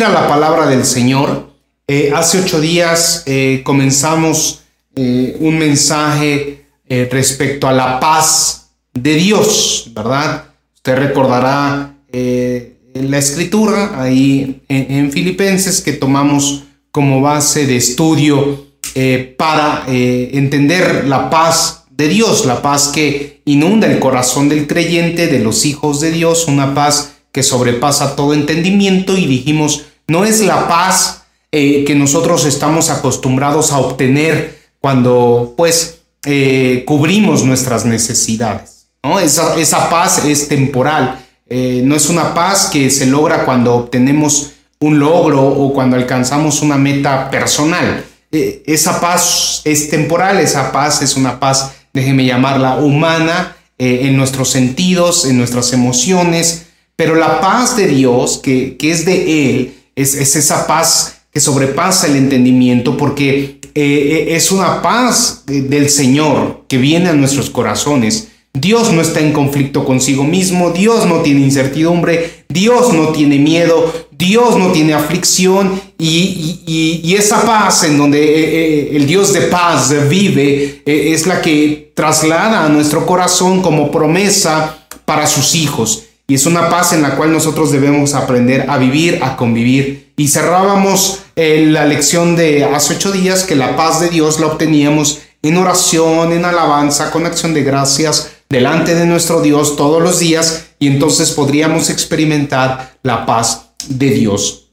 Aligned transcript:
ir 0.00 0.06
a 0.06 0.08
la 0.08 0.28
palabra 0.28 0.66
del 0.66 0.86
Señor. 0.86 1.50
Eh, 1.86 2.10
hace 2.14 2.40
ocho 2.40 2.58
días 2.58 3.22
eh, 3.26 3.60
comenzamos 3.64 4.62
eh, 4.96 5.36
un 5.40 5.58
mensaje 5.58 6.64
respecto 7.10 7.68
a 7.68 7.72
la 7.72 8.00
paz 8.00 8.70
de 8.92 9.14
Dios, 9.14 9.92
¿verdad? 9.94 10.46
Usted 10.74 10.96
recordará 10.96 11.94
la 12.12 13.18
escritura 13.18 14.02
ahí 14.02 14.62
en, 14.68 15.12
Filipenses 15.12 15.82
que 15.82 15.92
tomamos 15.92 16.64
como 16.90 17.20
base 17.20 17.68
de 17.68 17.76
estudio 17.76 18.66
para 19.36 19.84
entender 19.86 21.04
la 21.06 21.30
paz 21.30 21.84
de 21.90 22.08
Dios, 22.08 22.44
la 22.44 22.60
paz 22.60 22.88
que 22.88 23.40
inunda 23.44 23.86
el 23.86 24.00
corazón 24.00 24.48
del 24.48 24.66
creyente, 24.66 25.28
de 25.28 25.38
los 25.38 25.64
hijos 25.64 26.00
de 26.00 26.10
Dios, 26.10 26.48
una 26.48 26.74
paz 26.74 27.12
que 27.30 27.44
sobrepasa 27.44 28.16
todo 28.16 28.34
entendimiento 28.34 29.16
y 29.16 29.26
dijimos, 29.26 29.84
no 30.10 30.24
es 30.24 30.40
la 30.40 30.66
paz 30.66 31.22
eh, 31.52 31.84
que 31.86 31.94
nosotros 31.94 32.44
estamos 32.44 32.90
acostumbrados 32.90 33.70
a 33.70 33.78
obtener 33.78 34.58
cuando 34.80 35.54
pues 35.56 36.00
eh, 36.24 36.82
cubrimos 36.84 37.44
nuestras 37.44 37.84
necesidades. 37.84 38.88
¿no? 39.04 39.20
Esa, 39.20 39.54
esa 39.56 39.88
paz 39.88 40.24
es 40.24 40.48
temporal, 40.48 41.24
eh, 41.48 41.82
no 41.84 41.94
es 41.94 42.08
una 42.08 42.34
paz 42.34 42.70
que 42.72 42.90
se 42.90 43.06
logra 43.06 43.44
cuando 43.44 43.72
obtenemos 43.76 44.50
un 44.80 44.98
logro 44.98 45.46
o 45.46 45.72
cuando 45.72 45.96
alcanzamos 45.96 46.60
una 46.60 46.76
meta 46.76 47.30
personal. 47.30 48.04
esa 48.32 49.00
paz 49.00 49.62
es 49.64 49.90
temporal, 49.90 50.40
esa 50.40 50.72
paz 50.72 51.02
es 51.02 51.14
una 51.16 51.38
paz, 51.38 51.72
déjeme 51.92 52.24
llamarla 52.24 52.76
humana, 52.76 53.56
en 53.78 54.14
nuestros 54.16 54.50
sentidos, 54.50 55.24
en 55.24 55.38
nuestras 55.38 55.72
emociones, 55.72 56.66
pero 56.96 57.14
la 57.14 57.40
paz 57.40 57.78
de 57.78 57.86
Dios, 57.86 58.38
que, 58.42 58.76
es 58.78 59.06
de 59.06 59.48
Él, 59.48 59.79
es, 59.96 60.14
esa 60.14 60.66
paz 60.66 61.22
que 61.32 61.40
sobrepasa 61.40 62.06
el 62.06 62.16
entendimiento 62.16 62.96
porque 62.96 63.60
eh, 63.62 63.70
eh, 63.74 64.26
es 64.30 64.50
una 64.50 64.82
paz 64.82 65.44
del 65.46 65.88
Señor 65.88 66.64
que 66.68 66.78
viene 66.78 67.08
a 67.08 67.14
nuestros 67.14 67.50
corazones. 67.50 68.28
Dios 68.52 68.92
no 68.92 69.00
está 69.00 69.20
en 69.20 69.32
conflicto 69.32 69.84
consigo 69.84 70.24
mismo, 70.24 70.70
Dios 70.70 71.06
no 71.06 71.20
tiene 71.20 71.42
incertidumbre, 71.42 72.44
Dios 72.48 72.92
no 72.92 73.10
tiene 73.10 73.38
miedo, 73.38 73.92
Dios 74.10 74.56
no 74.56 74.72
tiene 74.72 74.92
aflicción 74.92 75.80
y, 75.98 77.14
esa 77.16 77.44
paz 77.44 77.84
en 77.84 77.98
donde 77.98 78.18
eh, 78.18 78.96
el 78.96 79.06
Dios 79.06 79.32
de 79.32 79.42
paz 79.42 79.94
vive 80.08 80.82
es 80.86 81.26
la 81.26 81.42
que 81.42 81.92
traslada 81.94 82.64
a 82.64 82.68
nuestro 82.68 83.06
corazón 83.06 83.62
como 83.62 83.90
promesa 83.90 84.86
para 85.04 85.26
sus 85.26 85.54
hijos. 85.54 86.04
Y 86.30 86.34
es 86.34 86.46
una 86.46 86.68
paz 86.68 86.92
en 86.92 87.02
la 87.02 87.16
cual 87.16 87.32
nosotros 87.32 87.72
debemos 87.72 88.14
aprender 88.14 88.70
a 88.70 88.78
vivir, 88.78 89.18
a 89.20 89.36
convivir. 89.36 90.12
Y 90.16 90.28
cerrábamos 90.28 91.22
eh, 91.34 91.66
la 91.66 91.84
lección 91.86 92.36
de 92.36 92.64
hace 92.64 92.94
ocho 92.94 93.10
días 93.10 93.42
que 93.42 93.56
la 93.56 93.74
paz 93.74 93.98
de 93.98 94.10
Dios 94.10 94.38
la 94.38 94.46
obteníamos 94.46 95.22
en 95.42 95.56
oración, 95.56 96.30
en 96.30 96.44
alabanza, 96.44 97.10
con 97.10 97.26
acción 97.26 97.52
de 97.52 97.64
gracias 97.64 98.30
delante 98.48 98.94
de 98.94 99.06
nuestro 99.06 99.42
Dios 99.42 99.74
todos 99.74 100.00
los 100.00 100.20
días 100.20 100.66
y 100.78 100.86
entonces 100.86 101.32
podríamos 101.32 101.90
experimentar 101.90 102.94
la 103.02 103.26
paz 103.26 103.72
de 103.88 104.10
Dios. 104.10 104.70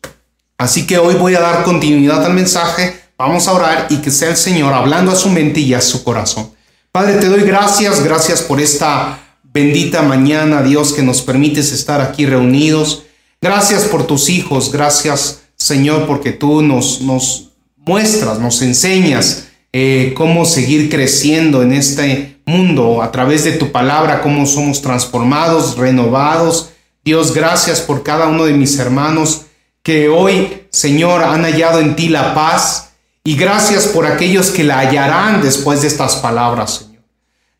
Así 0.59 0.85
que 0.85 0.99
hoy 0.99 1.15
voy 1.15 1.33
a 1.33 1.39
dar 1.39 1.63
continuidad 1.63 2.23
al 2.23 2.35
mensaje, 2.35 3.01
vamos 3.17 3.47
a 3.47 3.53
orar 3.53 3.87
y 3.89 3.97
que 3.97 4.11
sea 4.11 4.29
el 4.29 4.37
Señor 4.37 4.75
hablando 4.75 5.11
a 5.11 5.15
su 5.15 5.29
mente 5.29 5.59
y 5.59 5.73
a 5.73 5.81
su 5.81 6.03
corazón. 6.03 6.51
Padre, 6.91 7.15
te 7.15 7.29
doy 7.29 7.41
gracias, 7.41 8.03
gracias 8.03 8.43
por 8.43 8.61
esta 8.61 9.23
Bendita 9.57 10.03
mañana, 10.03 10.61
Dios, 10.61 10.93
que 10.93 11.01
nos 11.01 11.23
permites 11.23 11.71
estar 11.71 11.99
aquí 11.99 12.27
reunidos. 12.27 13.05
Gracias 13.41 13.85
por 13.85 14.05
tus 14.05 14.29
hijos, 14.29 14.71
gracias, 14.71 15.45
Señor, 15.55 16.05
porque 16.05 16.31
tú 16.31 16.61
nos, 16.61 17.01
nos 17.01 17.53
muestras, 17.75 18.37
nos 18.37 18.61
enseñas 18.61 19.47
eh, 19.73 20.13
cómo 20.15 20.45
seguir 20.45 20.91
creciendo 20.91 21.63
en 21.63 21.73
este 21.73 22.37
mundo 22.45 23.01
a 23.01 23.11
través 23.11 23.45
de 23.45 23.53
tu 23.53 23.71
palabra, 23.71 24.21
cómo 24.21 24.45
somos 24.45 24.83
transformados, 24.83 25.75
renovados. 25.75 26.69
Dios, 27.03 27.33
gracias 27.33 27.81
por 27.81 28.03
cada 28.03 28.27
uno 28.27 28.45
de 28.45 28.53
mis 28.53 28.77
hermanos 28.77 29.45
que 29.81 30.07
hoy, 30.07 30.67
Señor, 30.69 31.23
han 31.23 31.41
hallado 31.45 31.79
en 31.79 31.95
ti 31.95 32.09
la 32.09 32.35
paz 32.35 32.91
y 33.23 33.35
gracias 33.35 33.87
por 33.87 34.05
aquellos 34.05 34.51
que 34.51 34.63
la 34.63 34.77
hallarán 34.77 35.41
después 35.41 35.81
de 35.81 35.87
estas 35.87 36.17
palabras, 36.17 36.75
Señor. 36.75 37.01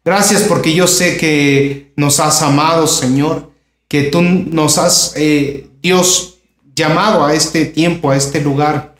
Gracias 0.05 0.43
porque 0.43 0.75
yo 0.75 0.85
sé 0.85 1.17
que 1.17 1.86
nos 1.97 2.21
has 2.21 2.41
amado, 2.41 2.87
Señor, 2.87 3.51
que 3.89 4.03
tú 4.03 4.21
nos 4.21 4.77
has, 4.77 5.13
eh, 5.17 5.67
Dios, 5.81 6.37
llamado 6.75 7.25
a 7.25 7.33
este 7.33 7.65
tiempo, 7.65 8.11
a 8.11 8.15
este 8.15 8.39
lugar, 8.39 8.95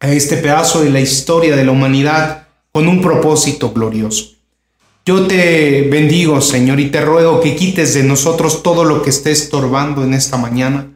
a 0.00 0.10
este 0.10 0.38
pedazo 0.38 0.82
de 0.82 0.90
la 0.90 1.00
historia 1.00 1.54
de 1.54 1.64
la 1.64 1.72
humanidad 1.72 2.48
con 2.72 2.88
un 2.88 3.02
propósito 3.02 3.70
glorioso. 3.70 4.32
Yo 5.04 5.26
te 5.26 5.82
bendigo, 5.90 6.40
Señor, 6.40 6.80
y 6.80 6.90
te 6.90 7.02
ruego 7.02 7.40
que 7.40 7.54
quites 7.54 7.94
de 7.94 8.02
nosotros 8.02 8.62
todo 8.62 8.84
lo 8.84 9.02
que 9.02 9.10
esté 9.10 9.30
estorbando 9.30 10.02
en 10.02 10.14
esta 10.14 10.38
mañana, 10.38 10.90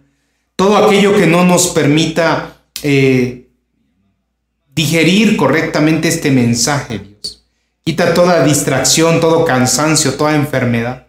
todo 0.54 0.76
aquello 0.78 1.14
que 1.14 1.26
no 1.26 1.44
nos 1.44 1.66
permita 1.68 2.62
eh, 2.82 3.48
digerir 4.74 5.36
correctamente 5.36 6.08
este 6.08 6.30
mensaje, 6.30 6.98
Dios. 6.98 7.44
Quita 7.84 8.14
toda 8.14 8.42
distracción, 8.42 9.20
todo 9.20 9.44
cansancio, 9.44 10.14
toda 10.14 10.34
enfermedad. 10.34 11.05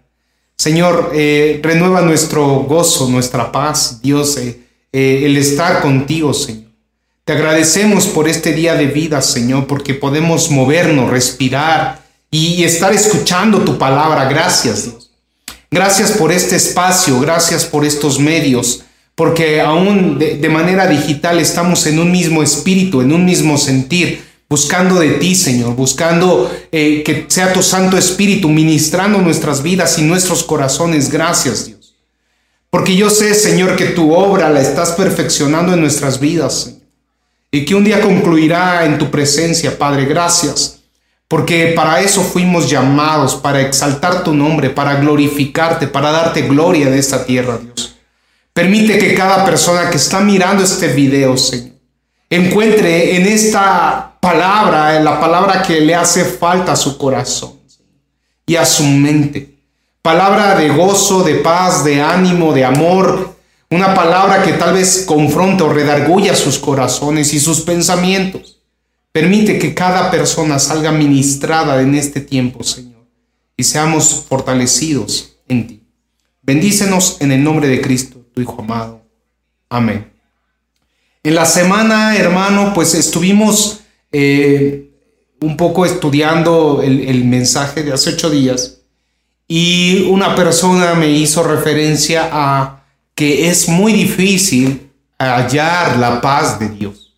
Señor, 0.58 1.12
eh, 1.14 1.60
renueva 1.62 2.02
nuestro 2.02 2.44
gozo, 2.62 3.08
nuestra 3.10 3.52
paz, 3.52 4.02
Dios, 4.02 4.38
eh, 4.38 4.60
eh, 4.92 5.22
el 5.24 5.38
estar 5.38 5.82
contigo, 5.84 6.34
Señor. 6.34 6.72
Te 7.24 7.34
agradecemos 7.34 8.08
por 8.08 8.28
este 8.28 8.54
día 8.54 8.74
de 8.74 8.88
vida, 8.88 9.22
Señor, 9.22 9.68
porque 9.68 9.94
podemos 9.94 10.50
movernos, 10.50 11.12
respirar 11.12 12.02
y, 12.32 12.64
estar 12.64 12.92
escuchando 12.92 13.60
tu 13.60 13.78
palabra. 13.78 14.26
Gracias, 14.26 14.86
Dios. 14.86 15.12
Gracias 15.70 16.14
por 16.14 16.32
este 16.32 16.56
espacio, 16.56 17.20
gracias 17.20 17.64
por 17.64 17.86
estos 17.86 18.18
medios, 18.20 18.84
porque 19.14 19.62
aún 19.62 20.18
de 20.18 20.50
manera 20.50 20.88
digital 20.88 21.40
estamos 21.40 21.86
en 21.86 22.00
un 22.00 22.12
mismo 22.12 22.42
espíritu, 22.42 23.02
en 23.02 23.12
un 23.12 23.26
mismo 23.26 23.58
sentir, 23.58 24.27
buscando 24.50 25.00
de 25.00 25.12
ti, 25.12 25.36
Señor, 25.36 25.76
buscando 25.76 26.52
eh, 26.72 27.04
que 27.04 27.26
sea 27.28 27.54
tu 27.54 27.62
Santo 27.62 27.98
Espíritu 27.98 28.50
ministrando 28.50 29.20
nuestras 29.20 29.62
vidas 29.62 29.98
y 30.00 30.04
nuestros 30.04 30.44
corazones. 30.44 31.12
Gracias, 31.12 31.66
Dios. 31.66 31.96
Porque 32.70 32.96
yo 32.96 33.10
sé, 33.10 33.34
Señor, 33.34 33.76
que 33.76 33.86
tu 33.86 34.14
obra 34.14 34.50
la 34.50 34.62
estás 34.62 34.92
perfeccionando 34.92 35.74
en 35.74 35.82
nuestras 35.82 36.20
vidas, 36.20 36.62
Señor. 36.62 36.82
Y 37.50 37.66
que 37.66 37.76
un 37.76 37.84
día 37.84 38.02
concluirá 38.02 38.86
en 38.86 38.98
tu 38.98 39.10
presencia, 39.10 39.78
Padre. 39.78 40.06
Gracias. 40.06 40.80
Porque 41.28 41.74
para 41.76 42.02
eso 42.02 42.22
fuimos 42.22 42.70
llamados, 42.70 43.36
para 43.36 43.62
exaltar 43.62 44.24
tu 44.24 44.34
nombre, 44.34 44.70
para 44.70 44.96
glorificarte, 44.96 45.88
para 45.88 46.12
darte 46.12 46.44
gloria 46.44 46.90
de 46.90 47.00
esta 47.00 47.26
tierra, 47.26 47.58
Dios. 47.58 47.96
Permite 48.54 48.98
que 48.98 49.14
cada 49.14 49.46
persona 49.46 49.90
que 49.90 49.98
está 49.98 50.22
mirando 50.22 50.64
este 50.64 50.88
video, 50.88 51.38
Señor, 51.38 51.77
encuentre 52.30 53.16
en 53.16 53.26
esta 53.28 54.18
palabra, 54.20 55.00
la 55.00 55.20
palabra 55.20 55.62
que 55.62 55.82
le 55.82 55.96
hace 55.96 56.26
falta 56.26 56.74
a 56.74 56.76
su 56.76 56.98
corazón 56.98 57.54
y 58.46 58.56
a 58.56 58.66
su 58.66 58.84
mente. 58.84 59.56
Palabra 60.02 60.56
de 60.56 60.70
gozo, 60.70 61.24
de 61.24 61.36
paz, 61.36 61.84
de 61.84 62.02
ánimo, 62.02 62.54
de 62.54 62.66
amor. 62.66 63.36
Una 63.70 63.94
palabra 63.94 64.44
que 64.44 64.54
tal 64.54 64.74
vez 64.74 65.04
confronte 65.06 65.64
o 65.64 65.70
redarguya 65.70 66.36
sus 66.36 66.58
corazones 66.58 67.34
y 67.34 67.40
sus 67.40 67.62
pensamientos. 67.62 68.60
Permite 69.12 69.60
que 69.60 69.74
cada 69.74 70.10
persona 70.10 70.60
salga 70.60 70.92
ministrada 70.92 71.82
en 71.82 71.96
este 71.96 72.22
tiempo, 72.22 72.64
Señor, 72.64 73.06
y 73.58 73.64
seamos 73.64 74.26
fortalecidos 74.30 75.38
en 75.48 75.68
ti. 75.68 75.84
Bendícenos 76.42 77.18
en 77.20 77.32
el 77.34 77.44
nombre 77.44 77.68
de 77.68 77.82
Cristo, 77.82 78.22
tu 78.34 78.42
Hijo 78.42 78.62
amado. 78.62 79.02
Amén. 79.70 80.07
En 81.28 81.36
la 81.36 81.46
semana, 81.46 82.16
hermano, 82.16 82.72
pues 82.74 82.94
estuvimos 82.94 83.82
eh, 84.14 84.94
un 85.42 85.58
poco 85.58 85.86
estudiando 85.86 86.82
el, 86.82 87.26
mensaje 87.26 87.84
de 87.84 87.92
hace 87.92 88.12
ocho 88.12 88.30
días 88.30 88.78
y 89.46 90.04
una 90.04 90.36
persona 90.38 90.94
me 90.94 91.10
hizo 91.10 91.44
referencia 91.44 92.30
a 92.32 92.86
que 93.14 93.50
es 93.50 93.68
muy 93.68 93.92
difícil 93.92 94.90
hallar 95.20 95.98
la 95.98 96.22
paz 96.22 96.62
de 96.62 96.70
Dios. 96.70 97.14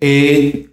Eh, 0.00 0.70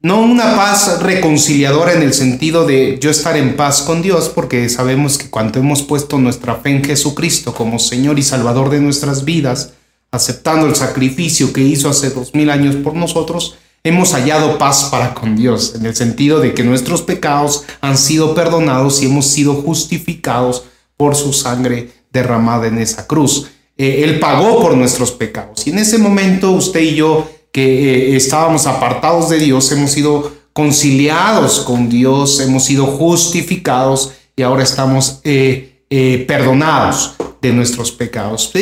no 0.00 0.22
una 0.22 0.56
paz 0.56 1.02
reconciliadora 1.02 1.92
en 1.92 2.00
el 2.00 2.14
sentido 2.14 2.66
de 2.66 2.98
yo 3.02 3.10
estar 3.10 3.36
en 3.36 3.54
paz 3.54 3.82
con 3.82 4.00
Dios, 4.00 4.30
porque 4.34 4.70
sabemos 4.70 5.18
que 5.18 5.28
cuando 5.28 5.58
hemos 5.58 5.82
puesto 5.82 6.16
nuestra 6.16 6.54
fe 6.54 6.70
en 6.70 6.82
Jesucristo 6.82 7.52
como 7.52 7.78
Señor 7.78 8.18
y 8.18 8.22
Salvador 8.22 8.70
de 8.70 8.80
nuestras 8.80 9.26
vidas, 9.26 9.74
aceptando 10.16 10.66
el 10.66 10.74
sacrificio 10.74 11.52
que 11.52 11.62
hizo 11.62 11.88
hace 11.88 12.10
dos 12.10 12.34
mil 12.34 12.50
años 12.50 12.74
por 12.76 12.94
nosotros, 12.94 13.56
hemos 13.84 14.12
hallado 14.12 14.58
paz 14.58 14.88
para 14.90 15.14
con 15.14 15.36
Dios, 15.36 15.74
en 15.76 15.86
el 15.86 15.94
sentido 15.94 16.40
de 16.40 16.54
que 16.54 16.64
nuestros 16.64 17.02
pecados 17.02 17.64
han 17.80 17.96
sido 17.96 18.34
perdonados 18.34 19.00
y 19.02 19.06
hemos 19.06 19.26
sido 19.26 19.54
justificados 19.54 20.64
por 20.96 21.14
su 21.14 21.32
sangre 21.32 21.90
derramada 22.12 22.66
en 22.66 22.78
esa 22.78 23.06
cruz. 23.06 23.46
Eh, 23.76 24.02
él 24.02 24.18
pagó 24.18 24.60
por 24.60 24.76
nuestros 24.76 25.12
pecados. 25.12 25.66
Y 25.66 25.70
en 25.70 25.78
ese 25.78 25.98
momento 25.98 26.50
usted 26.50 26.80
y 26.80 26.94
yo, 26.94 27.28
que 27.52 28.12
eh, 28.12 28.16
estábamos 28.16 28.66
apartados 28.66 29.28
de 29.28 29.38
Dios, 29.38 29.70
hemos 29.70 29.92
sido 29.92 30.32
conciliados 30.52 31.60
con 31.60 31.88
Dios, 31.88 32.40
hemos 32.40 32.64
sido 32.64 32.86
justificados 32.86 34.12
y 34.34 34.42
ahora 34.42 34.62
estamos 34.62 35.20
eh, 35.24 35.75
perdonados 35.88 37.14
de 37.40 37.52
nuestros 37.52 37.92
pecados. 37.92 38.52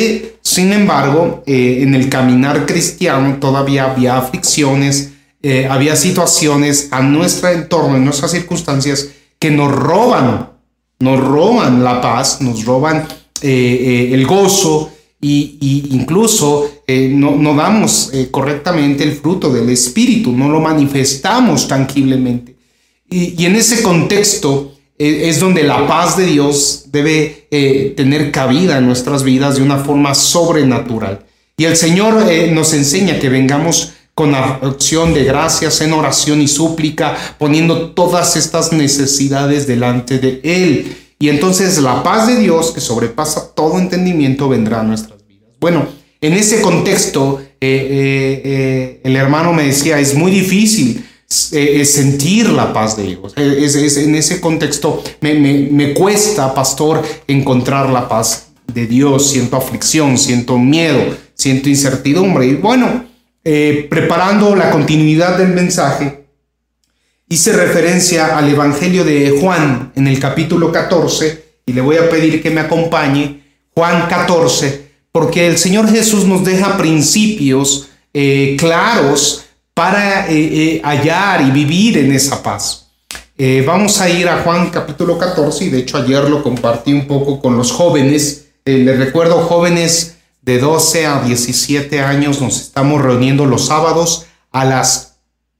Sin 0.41 0.73
embargo, 0.73 1.43
en 1.45 1.95
el 1.95 2.09
caminar 2.09 2.65
cristiano 2.65 3.37
todavía 3.39 3.91
había 3.91 4.17
aflicciones, 4.17 5.13
había 5.69 5.95
situaciones 5.95 6.89
a 6.91 7.01
nuestro 7.01 7.49
entorno, 7.49 7.97
en 7.97 8.05
nuestras 8.05 8.31
circunstancias, 8.31 9.09
que 9.39 9.49
nos 9.49 9.71
roban, 9.71 10.51
nos 10.99 11.19
roban 11.19 11.83
la 11.83 11.99
paz, 11.99 12.41
nos 12.41 12.63
roban 12.63 13.07
el 13.41 14.25
gozo, 14.27 14.91
y, 15.27 15.87
incluso 15.91 16.69
eh, 16.85 17.09
no, 17.11 17.55
damos 17.55 18.11
eh, 18.13 18.27
correctamente 18.29 19.03
el 19.03 19.13
fruto 19.13 19.51
del 19.51 19.69
Espíritu, 19.69 20.31
no 20.31 20.49
lo 20.49 20.59
manifestamos 20.59 21.67
tangiblemente. 21.67 22.55
Y, 23.09 23.43
en 23.43 23.55
ese 23.55 23.81
contexto 23.81 24.73
eh, 24.73 24.74
es 24.97 25.39
donde 25.39 25.63
la 25.63 25.87
paz 25.87 26.15
de 26.17 26.25
Dios 26.25 26.85
debe 26.91 27.47
tener 27.97 28.31
cabida 28.31 28.77
en 28.77 28.85
nuestras 28.85 29.23
vidas 29.23 29.55
de 29.55 29.61
una 29.61 29.77
forma 29.77 30.15
sobrenatural. 30.15 31.25
Y 31.57 31.65
el 31.65 31.75
Señor 31.75 32.25
nos 32.51 32.73
enseña 32.73 33.19
que 33.19 33.29
vengamos 33.29 33.93
con 34.13 34.33
acción 34.33 35.13
de 35.13 35.25
gracias 35.25 35.81
en 35.81 35.91
oración 35.91 36.41
y 36.41 36.47
súplica, 36.47 37.17
poniendo 37.37 37.91
todas 37.91 38.37
estas 38.37 38.71
necesidades 38.71 39.67
delante 39.67 40.19
de 40.19 40.39
Él. 40.43 40.95
Y 41.19 41.27
entonces 41.27 41.77
la 41.79 42.01
paz 42.01 42.27
de 42.27 42.37
Dios, 42.37 42.71
que 42.71 42.79
sobrepasa 42.79 43.53
todo 43.53 43.77
entendimiento, 43.79 44.47
vendrá 44.47 44.79
a 44.79 44.83
nuestra 44.83 45.15
bueno, 45.65 45.87
en 46.21 46.33
ese 46.33 46.61
contexto, 46.61 47.41
eh, 47.41 47.47
eh, 47.59 48.41
eh, 48.45 49.01
el 49.03 49.15
hermano 49.15 49.53
me 49.53 49.63
decía, 49.63 49.99
es 49.99 50.13
muy 50.13 50.31
difícil 50.31 51.03
sentir 51.27 52.49
la 52.49 52.71
paz 52.73 52.95
de 52.97 53.03
Dios. 53.03 53.33
Es, 53.35 53.97
en 53.97 54.15
ese 54.15 54.39
contexto 54.39 55.03
me, 55.21 55.93
cuesta, 55.93 56.53
pastor, 56.53 57.01
encontrar 57.27 57.89
la 57.89 58.07
paz 58.07 58.47
de 58.71 58.87
Dios. 58.87 59.29
Siento 59.31 59.57
aflicción, 59.57 60.17
siento 60.17 60.57
miedo, 60.57 61.15
siento 61.33 61.69
incertidumbre. 61.69 62.47
Y 62.47 62.55
bueno, 62.55 63.05
preparando 63.43 64.55
la 64.55 64.71
continuidad 64.71 65.37
del 65.37 65.49
mensaje, 65.49 66.25
hice 67.27 67.53
referencia 67.53 68.37
al 68.37 68.49
Evangelio 68.49 69.03
de 69.03 69.37
Juan 69.41 69.91
en 69.95 70.07
el 70.07 70.19
capítulo 70.19 70.71
14 70.71 71.45
y 71.65 71.73
le 71.73 71.81
voy 71.81 71.97
a 71.97 72.09
pedir 72.09 72.41
que 72.41 72.51
me 72.51 72.61
acompañe. 72.61 73.43
Juan 73.73 74.07
14, 74.07 74.85
porque 75.11 75.47
el 75.47 75.57
Señor 75.57 75.89
Jesús 75.89 76.25
nos 76.25 76.45
deja 76.45 76.77
principios 76.77 77.89
eh, 78.13 78.55
claros 78.57 79.44
para 79.75 80.27
eh, 80.27 80.33
eh, 80.33 80.81
hallar 80.83 81.41
y 81.41 81.51
vivir 81.51 81.99
en 81.99 82.11
esa 82.11 82.41
paz. 82.41 82.87
vamos 83.67 84.01
a 84.01 84.09
ir 84.09 84.27
a 84.27 84.41
Juan 84.41 84.71
capítulo 84.71 85.19
14 85.19 85.65
y 85.65 85.69
de 85.69 85.79
hecho 85.79 85.97
ayer 85.97 86.27
lo 86.27 86.41
compartí 86.41 86.93
un 86.93 87.05
poco 87.05 87.39
con 87.39 87.55
los 87.55 87.71
jóvenes. 87.71 88.47
les 88.65 88.97
recuerdo 88.97 89.43
jóvenes 89.43 90.15
de 90.41 90.59
12 90.59 91.05
a 91.05 91.21
17 91.21 91.99
años 92.01 92.41
nos 92.41 92.61
estamos 92.61 93.01
reuniendo 93.01 93.45
los 93.45 93.67
sábados 93.67 94.25
a 94.51 94.63
las 94.63 95.17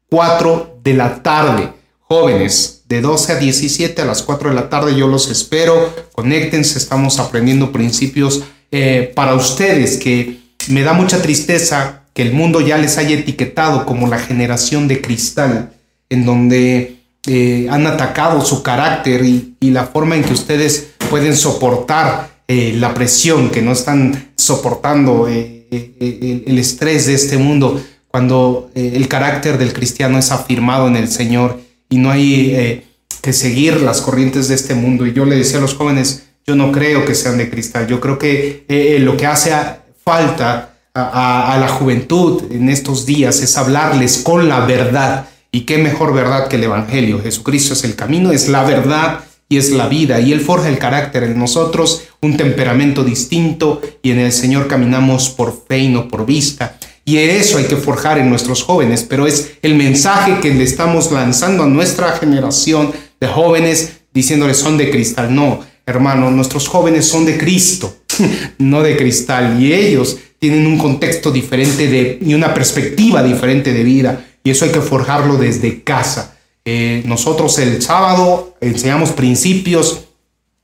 4 0.09 0.79
de 0.83 0.93
la 0.93 1.21
tarde. 1.21 1.73
Jóvenes 1.99 2.83
de 2.87 3.01
12 3.01 3.33
a 3.33 3.35
17 3.35 4.01
a 4.01 4.05
las 4.05 4.21
4 4.21 4.49
de 4.49 4.55
la 4.55 4.69
tarde 4.69 4.95
yo 4.95 5.07
los 5.07 5.29
espero. 5.29 5.93
Conéctense, 6.13 6.77
estamos 6.77 7.19
aprendiendo 7.19 7.71
principios 7.71 8.43
eh, 8.71 9.11
para 9.15 9.33
ustedes 9.33 9.97
que 9.97 10.39
me 10.67 10.83
da 10.83 10.93
mucha 10.93 11.21
tristeza 11.21 12.04
que 12.15 12.23
el 12.23 12.33
mundo 12.33 12.61
ya 12.61 12.79
les 12.79 12.97
haya 12.97 13.15
etiquetado 13.15 13.85
como 13.85 14.07
la 14.07 14.17
generación 14.17 14.87
de 14.87 15.01
cristal, 15.01 15.73
en 16.09 16.25
donde 16.25 16.95
eh, 17.27 17.67
han 17.69 17.85
atacado 17.85 18.43
su 18.43 18.63
carácter 18.63 19.23
y, 19.23 19.51
la 19.59 19.85
forma 19.85 20.15
en 20.15 20.23
que 20.23 20.33
ustedes 20.33 20.93
pueden 21.09 21.35
soportar 21.35 22.29
eh, 22.47 22.73
la 22.77 22.93
presión, 22.93 23.49
que 23.49 23.61
no 23.61 23.71
están 23.73 24.31
soportando 24.37 25.27
el 25.27 26.57
estrés 26.57 27.07
de 27.07 27.15
este 27.15 27.37
mundo, 27.37 27.83
cuando 28.07 28.71
el 28.73 29.07
carácter 29.09 29.57
del 29.57 29.73
cristiano 29.73 30.17
es 30.17 30.31
afirmado 30.31 30.87
en 30.87 30.95
el 30.95 31.09
Señor 31.09 31.59
y 31.89 31.97
no 31.97 32.11
hay 32.11 32.83
que 33.21 33.33
seguir 33.33 33.81
las 33.81 34.01
corrientes 34.01 34.47
de 34.47 34.55
este 34.55 34.75
mundo. 34.75 35.05
Y 35.05 35.11
yo 35.11 35.25
le 35.25 35.35
decía 35.35 35.57
a 35.57 35.61
los 35.61 35.73
jóvenes, 35.73 36.25
yo 36.45 36.55
no 36.55 36.71
creo 36.71 37.05
que 37.05 37.15
sean 37.15 37.39
de 37.39 37.49
cristal. 37.49 37.87
Yo 37.87 37.99
creo 37.99 38.19
que 38.19 38.65
eh, 38.67 38.99
lo 38.99 39.17
que 39.17 39.25
hace 39.25 39.51
falta 40.03 40.74
a, 40.95 41.57
la 41.59 41.67
juventud 41.67 42.43
en 42.51 42.69
estos 42.69 43.05
días 43.05 43.41
es 43.41 43.57
hablarles 43.57 44.19
con 44.19 44.47
la 44.47 44.61
verdad. 44.61 45.27
Y 45.51 45.61
qué 45.61 45.77
mejor 45.77 46.13
verdad 46.13 46.47
que 46.47 46.55
el 46.55 46.63
Evangelio. 46.63 47.21
Jesucristo 47.21 47.73
es 47.73 47.83
el 47.83 47.95
camino, 47.95 48.31
es 48.31 48.49
la 48.49 48.63
verdad 48.63 49.19
y 49.47 49.57
es 49.57 49.71
la 49.71 49.87
vida. 49.87 50.19
Y 50.19 50.31
Él 50.31 50.41
forja 50.41 50.69
el 50.69 50.77
carácter 50.77 51.23
en 51.23 51.37
nosotros, 51.37 52.03
un 52.21 52.37
temperamento 52.37 53.03
distinto. 53.03 53.81
Y 54.01 54.11
en 54.11 54.19
el 54.19 54.31
Señor 54.31 54.67
caminamos 54.67 55.29
por 55.29 55.63
fe 55.67 55.79
y 55.79 55.89
no 55.89 56.07
por 56.07 56.25
vista. 56.25 56.77
Y 57.03 57.17
eso 57.17 57.57
hay 57.57 57.65
que 57.65 57.75
forjar 57.75 58.17
en 58.17 58.29
nuestros 58.29 58.63
jóvenes. 58.63 59.03
Pero 59.03 59.27
es 59.27 59.53
el 59.61 59.75
mensaje 59.75 60.39
que 60.41 60.53
le 60.53 60.63
estamos 60.63 61.11
lanzando 61.11 61.63
a 61.63 61.67
nuestra 61.67 62.13
generación 62.13 62.91
de 63.19 63.27
jóvenes 63.27 63.93
diciéndoles 64.13 64.57
son 64.57 64.77
de 64.77 64.89
cristal. 64.89 65.35
No, 65.35 65.59
hermano, 65.85 66.31
nuestros 66.31 66.67
jóvenes 66.67 67.05
son 67.05 67.25
de 67.25 67.37
Cristo, 67.37 67.97
no 68.57 68.81
de 68.81 68.97
cristal, 68.97 69.61
y 69.61 69.73
ellos 69.73 70.17
tienen 70.45 70.67
un 70.67 70.77
contexto 70.77 71.31
diferente 71.31 71.87
de, 71.87 72.19
y 72.21 72.35
una 72.35 72.53
perspectiva 72.53 73.23
diferente 73.23 73.73
de 73.73 73.83
vida, 73.83 74.23
y 74.43 74.51
eso 74.51 74.65
hay 74.65 74.71
que 74.71 74.79
forjarlo 74.79 75.37
desde 75.37 75.81
casa. 75.81 76.37
Eh, 76.63 77.01
nosotros 77.07 77.57
el 77.57 77.81
sábado 77.81 78.55
enseñamos 78.61 79.09
principios, 79.09 80.03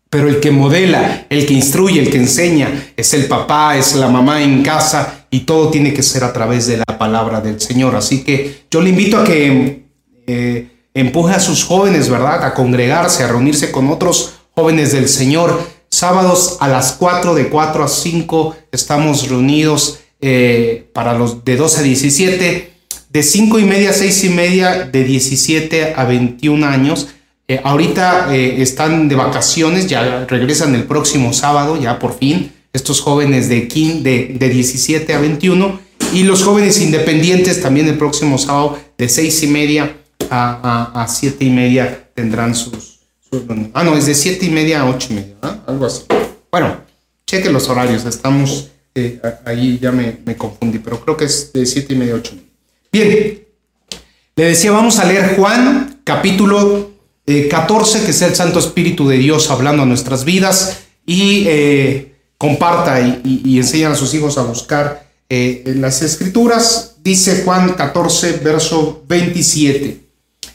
pero 0.08 0.30
el 0.30 0.40
que 0.40 0.52
modela, 0.52 1.26
el 1.32 1.48
que 1.48 1.56
instruye, 1.56 2.00
el 2.00 2.12
que 2.12 2.18
enseña 2.18 2.92
es 2.96 3.16
el 3.16 3.26
papá, 3.26 3.76
es 3.76 3.96
la 3.96 4.08
mamá 4.08 4.44
en 4.44 4.62
casa, 4.62 5.26
y 5.32 5.40
todo 5.40 5.72
tiene 5.72 5.96
que 5.96 6.04
ser 6.04 6.24
a 6.24 6.32
través 6.32 6.68
de 6.68 6.78
la 6.78 7.00
palabra 7.00 7.42
del 7.42 7.60
Señor. 7.60 7.96
Así 7.96 8.24
que 8.24 8.66
yo 8.70 8.82
le 8.82 8.92
invito 8.92 9.18
a 9.18 9.24
que 9.24 9.86
eh, 10.28 10.68
empuje 10.94 11.34
a 11.34 11.40
sus 11.40 11.64
jóvenes, 11.64 12.08
¿verdad? 12.08 12.44
A 12.44 12.54
congregarse, 12.54 13.24
a 13.24 13.30
reunirse 13.30 13.72
con 13.72 13.90
otros 13.90 14.34
jóvenes 14.54 14.92
del 14.92 15.10
Señor. 15.10 15.60
Sábados 15.92 16.58
a 16.62 16.70
las 16.70 16.94
4, 16.94 17.36
de 17.36 17.50
4 17.50 17.84
a 17.84 17.88
5 17.90 18.56
estamos 18.72 19.28
reunidos 19.28 20.00
eh, 20.22 20.88
para 20.94 21.14
los 21.14 21.44
de 21.44 21.58
12 21.58 21.80
a 21.80 21.84
17, 21.84 22.74
de 23.10 23.24
5 23.24 23.60
y 23.60 23.66
media 23.66 23.90
a 23.90 23.94
6 23.94 24.24
y 24.24 24.30
media, 24.30 24.86
de 24.86 25.04
17 25.04 25.94
a 25.96 26.06
21 26.06 26.66
años. 26.66 27.10
Eh, 27.50 27.60
ahorita 27.62 28.34
eh, 28.34 28.62
están 28.62 29.10
de 29.10 29.16
vacaciones, 29.16 29.88
ya 29.88 30.26
regresan 30.30 30.74
el 30.76 30.86
próximo 30.86 31.34
sábado, 31.34 31.76
ya 31.76 32.00
por 32.00 32.18
fin, 32.18 32.54
estos 32.72 33.02
jóvenes 33.02 33.50
de, 33.50 33.68
de, 34.02 34.38
de 34.40 34.50
17 34.50 35.14
a 35.14 35.20
21 35.20 35.78
y 36.14 36.24
los 36.24 36.44
jóvenes 36.44 36.80
independientes 36.80 37.62
también 37.62 37.90
el 37.90 37.98
próximo 37.98 38.38
sábado 38.38 38.80
de 38.98 39.10
6 39.10 39.44
y 39.44 39.48
media 39.48 39.98
a, 40.30 40.92
a, 40.96 41.04
a 41.04 41.08
7 41.10 41.44
y 41.44 41.50
media 41.50 42.08
tendrán 42.16 42.56
sus, 42.56 43.01
Ah, 43.74 43.84
no, 43.84 43.96
es 43.96 44.08
de 44.08 44.14
7 44.14 44.46
y 44.46 44.50
media 44.50 44.82
a 44.82 44.90
8 44.90 45.08
y 45.10 45.14
media, 45.14 45.36
algo 45.66 45.86
así. 45.86 46.04
Bueno, 46.52 46.82
cheque 47.26 47.50
los 47.50 47.70
horarios, 47.70 48.06
estamos 48.06 48.72
eh, 48.94 49.22
ahí, 49.46 49.80
ya 49.82 49.94
me, 49.94 50.36
confundí, 50.36 50.80
pero 50.80 51.00
creo 51.00 51.16
que 51.16 51.26
es 51.26 51.54
de 51.54 51.66
7 51.66 51.94
y 51.94 51.98
media 51.98 52.14
a 52.14 52.18
8 52.18 52.32
y 52.34 52.36
media. 52.36 52.50
Bien, 52.92 53.44
le 54.36 54.44
decía, 54.44 54.72
vamos 54.72 55.00
a 55.00 55.06
leer 55.06 55.38
Juan, 55.38 56.02
capítulo 56.04 56.92
14, 57.26 58.00
eh, 58.00 58.02
que 58.04 58.12
es 58.12 58.22
el 58.22 58.36
Santo 58.36 58.60
Espíritu 58.60 59.08
de 59.08 59.18
Dios 59.18 59.50
hablando 59.50 59.84
a 59.84 59.86
nuestras 59.86 60.26
vidas, 60.26 60.82
y 61.06 61.46
eh, 61.48 62.16
comparta 62.38 63.00
y, 63.00 63.44
y, 63.46 63.58
enseña 63.58 63.92
a 63.92 63.96
sus 63.96 64.14
hijos 64.14 64.38
a 64.38 64.44
buscar 64.44 65.10
en 65.30 65.80
las 65.80 66.02
escrituras. 66.02 66.98
Dice 67.02 67.44
Juan 67.46 67.76
14, 67.76 68.42
verso 68.44 69.06
27. 69.08 70.02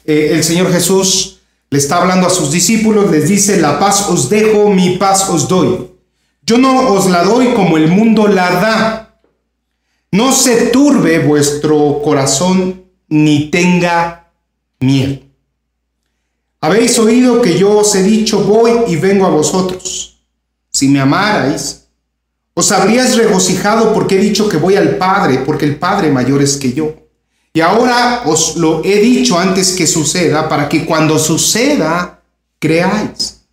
el 0.05 0.45
Señor 0.45 0.71
Jesús 0.71 1.36
está 1.79 1.99
hablando 1.99 2.27
a 2.27 2.31
sus 2.31 2.51
discípulos, 2.51 3.11
les 3.11 3.29
dice, 3.29 3.61
la 3.61 3.79
paz 3.79 4.09
os 4.09 4.29
dejo, 4.29 4.71
mi 4.71 4.97
paz 4.97 5.29
os 5.29 5.49
doy. 5.49 5.91
Yo 6.43 6.59
no 6.59 6.93
os 6.93 7.11
la 7.11 7.25
doy 7.25 7.55
como 7.55 7.77
el 7.77 7.89
mundo 7.89 8.29
la 8.29 8.51
da. 8.51 9.21
No 10.13 10.33
se 10.33 10.69
turbe 10.69 11.19
vuestro 11.19 12.01
corazón 12.03 12.85
ni 13.09 13.51
tenga 13.51 14.33
miedo. 14.81 15.19
Habéis 16.61 16.99
oído 16.99 17.43
que 17.43 17.59
yo 17.59 17.79
os 17.79 17.95
he 17.95 18.03
dicho, 18.03 18.45
voy 18.45 18.73
y 18.89 18.97
vengo 18.97 19.27
a 19.27 19.31
vosotros. 19.31 20.21
Si 20.73 20.89
me 20.89 21.01
amarais, 21.01 21.89
os 22.55 22.73
habríais 22.73 23.17
regocijado 23.17 23.93
porque 23.93 24.17
he 24.17 24.21
dicho 24.21 24.49
que 24.49 24.57
voy 24.57 24.77
al 24.77 24.97
Padre, 24.97 25.39
porque 25.45 25.65
el 25.65 25.77
Padre 25.77 26.11
mayor 26.11 26.43
es 26.43 26.57
que 26.57 26.73
yo. 26.73 27.06
Y 27.57 27.63
ahora 27.63 28.25
os 28.27 28.57
lo 28.57 28.85
he 28.85 29.01
dicho 29.01 29.39
antes 29.39 29.73
que 29.73 29.87
suceda, 29.87 30.47
para 30.47 30.69
que 30.69 30.85
cuando 30.85 31.19
suceda, 31.19 32.21
creáis. 32.59 33.47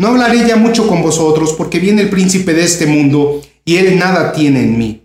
No 0.00 0.08
hablaré 0.08 0.48
ya 0.48 0.56
mucho 0.56 0.88
con 0.88 1.00
vosotros, 1.00 1.52
porque 1.52 1.78
viene 1.78 2.02
el 2.02 2.10
príncipe 2.10 2.52
de 2.52 2.64
este 2.64 2.86
mundo, 2.86 3.40
y 3.64 3.76
él 3.76 3.96
nada 3.96 4.32
tiene 4.32 4.62
en 4.64 4.76
mí. 4.76 5.04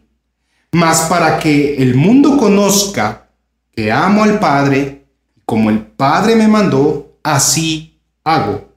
Mas 0.72 1.02
para 1.02 1.38
que 1.38 1.76
el 1.76 1.94
mundo 1.94 2.36
conozca 2.36 3.30
que 3.76 3.92
amo 3.92 4.24
al 4.24 4.40
Padre, 4.40 5.06
como 5.46 5.70
el 5.70 5.86
Padre 5.86 6.36
me 6.36 6.48
mandó, 6.48 7.20
así 7.22 8.00
hago. 8.24 8.68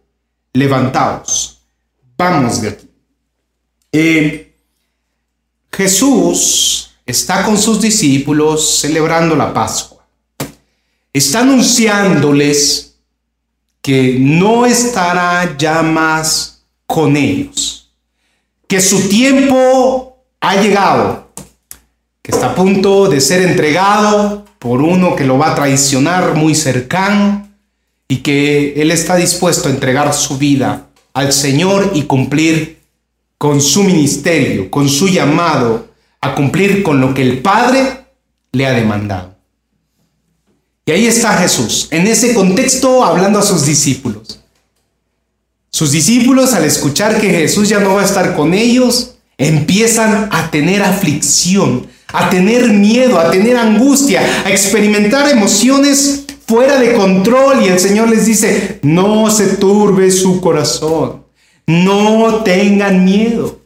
Levantaos, 0.52 1.62
vamos 2.18 2.60
de 2.60 2.68
aquí. 2.68 2.90
Eh, 3.92 4.54
Jesús 5.72 6.87
está 7.08 7.42
con 7.42 7.56
sus 7.56 7.80
discípulos 7.80 8.80
celebrando 8.80 9.34
la 9.34 9.54
Pascua. 9.54 10.06
Está 11.10 11.40
anunciándoles 11.40 12.96
que 13.80 14.18
no 14.20 14.66
estará 14.66 15.56
ya 15.56 15.82
más 15.82 16.64
con 16.86 17.16
ellos, 17.16 17.90
que 18.66 18.82
su 18.82 19.08
tiempo 19.08 20.18
ha 20.40 20.60
llegado, 20.60 21.28
que 22.20 22.30
está 22.30 22.48
a 22.48 22.54
punto 22.54 23.08
de 23.08 23.22
ser 23.22 23.40
entregado 23.40 24.44
por 24.58 24.82
uno 24.82 25.16
que 25.16 25.24
lo 25.24 25.38
va 25.38 25.52
a 25.52 25.54
traicionar 25.54 26.34
muy 26.34 26.54
cercano 26.54 27.48
y 28.06 28.18
que 28.18 28.74
Él 28.74 28.90
está 28.90 29.16
dispuesto 29.16 29.68
a 29.68 29.72
entregar 29.72 30.12
su 30.12 30.36
vida 30.36 30.88
al 31.14 31.32
Señor 31.32 31.92
y 31.94 32.02
cumplir 32.02 32.80
con 33.38 33.62
su 33.62 33.82
ministerio, 33.82 34.70
con 34.70 34.90
su 34.90 35.08
llamado 35.08 35.87
a 36.20 36.34
cumplir 36.34 36.82
con 36.82 37.00
lo 37.00 37.14
que 37.14 37.22
el 37.22 37.40
Padre 37.40 38.06
le 38.52 38.66
ha 38.66 38.72
demandado. 38.72 39.36
Y 40.86 40.90
ahí 40.90 41.06
está 41.06 41.34
Jesús, 41.34 41.88
en 41.90 42.06
ese 42.06 42.34
contexto 42.34 43.04
hablando 43.04 43.38
a 43.38 43.42
sus 43.42 43.66
discípulos. 43.66 44.40
Sus 45.70 45.92
discípulos 45.92 46.54
al 46.54 46.64
escuchar 46.64 47.20
que 47.20 47.30
Jesús 47.30 47.68
ya 47.68 47.78
no 47.78 47.94
va 47.94 48.02
a 48.02 48.06
estar 48.06 48.34
con 48.34 48.54
ellos, 48.54 49.16
empiezan 49.36 50.28
a 50.32 50.50
tener 50.50 50.82
aflicción, 50.82 51.86
a 52.08 52.30
tener 52.30 52.68
miedo, 52.70 53.20
a 53.20 53.30
tener 53.30 53.56
angustia, 53.56 54.22
a 54.44 54.50
experimentar 54.50 55.28
emociones 55.28 56.24
fuera 56.46 56.78
de 56.80 56.94
control 56.94 57.62
y 57.62 57.68
el 57.68 57.78
Señor 57.78 58.08
les 58.08 58.24
dice, 58.24 58.80
no 58.82 59.30
se 59.30 59.56
turbe 59.56 60.10
su 60.10 60.40
corazón, 60.40 61.24
no 61.66 62.42
tengan 62.42 63.04
miedo. 63.04 63.60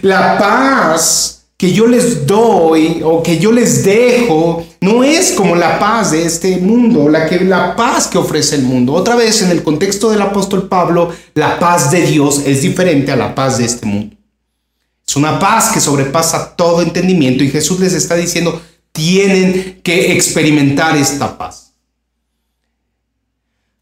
La 0.00 0.38
paz 0.38 1.41
que 1.62 1.72
yo 1.72 1.86
les 1.86 2.26
doy 2.26 3.02
o 3.04 3.22
que 3.22 3.38
yo 3.38 3.52
les 3.52 3.84
dejo 3.84 4.66
no 4.80 5.04
es 5.04 5.30
como 5.30 5.54
la 5.54 5.78
paz 5.78 6.10
de 6.10 6.26
este 6.26 6.56
mundo, 6.56 7.08
la 7.08 7.28
que 7.28 7.38
la 7.38 7.76
paz 7.76 8.08
que 8.08 8.18
ofrece 8.18 8.56
el 8.56 8.62
mundo. 8.62 8.92
Otra 8.94 9.14
vez 9.14 9.42
en 9.42 9.50
el 9.52 9.62
contexto 9.62 10.10
del 10.10 10.22
apóstol 10.22 10.68
Pablo, 10.68 11.12
la 11.34 11.60
paz 11.60 11.92
de 11.92 12.04
Dios 12.04 12.42
es 12.44 12.62
diferente 12.62 13.12
a 13.12 13.16
la 13.16 13.36
paz 13.36 13.58
de 13.58 13.66
este 13.66 13.86
mundo. 13.86 14.16
Es 15.06 15.14
una 15.14 15.38
paz 15.38 15.70
que 15.70 15.78
sobrepasa 15.78 16.56
todo 16.56 16.82
entendimiento 16.82 17.44
y 17.44 17.50
Jesús 17.50 17.78
les 17.78 17.92
está 17.92 18.16
diciendo, 18.16 18.60
tienen 18.90 19.82
que 19.84 20.10
experimentar 20.14 20.96
esta 20.96 21.38
paz. 21.38 21.74